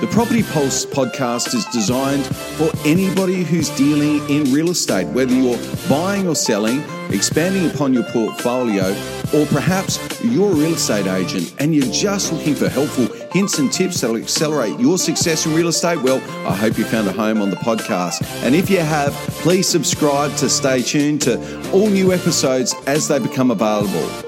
The 0.05 0.11
Property 0.11 0.43
Pulse 0.43 0.85
podcast 0.85 1.55
is 1.55 1.65
designed 1.73 2.27
for 2.27 2.69
anybody 2.85 3.43
who's 3.43 3.71
dealing 3.71 4.19
in 4.29 4.53
real 4.53 4.69
estate, 4.69 5.07
whether 5.07 5.33
you're 5.33 5.57
buying 5.89 6.27
or 6.27 6.35
selling, 6.35 6.83
expanding 7.09 7.71
upon 7.71 7.91
your 7.91 8.03
portfolio, 8.03 8.95
or 9.33 9.47
perhaps 9.47 9.97
you're 10.23 10.51
a 10.51 10.53
real 10.53 10.75
estate 10.75 11.07
agent 11.07 11.55
and 11.57 11.73
you're 11.73 11.91
just 11.91 12.31
looking 12.31 12.53
for 12.53 12.69
helpful 12.69 13.07
hints 13.31 13.57
and 13.57 13.73
tips 13.73 14.01
that'll 14.01 14.15
accelerate 14.15 14.79
your 14.79 14.99
success 14.99 15.47
in 15.47 15.55
real 15.55 15.69
estate. 15.69 15.99
Well, 16.03 16.17
I 16.47 16.55
hope 16.55 16.77
you 16.77 16.85
found 16.85 17.07
a 17.07 17.11
home 17.11 17.41
on 17.41 17.49
the 17.49 17.55
podcast. 17.55 18.23
And 18.43 18.53
if 18.53 18.69
you 18.69 18.81
have, 18.81 19.11
please 19.41 19.67
subscribe 19.67 20.35
to 20.35 20.49
stay 20.49 20.83
tuned 20.83 21.23
to 21.23 21.71
all 21.71 21.89
new 21.89 22.13
episodes 22.13 22.75
as 22.85 23.07
they 23.07 23.17
become 23.17 23.49
available. 23.49 24.24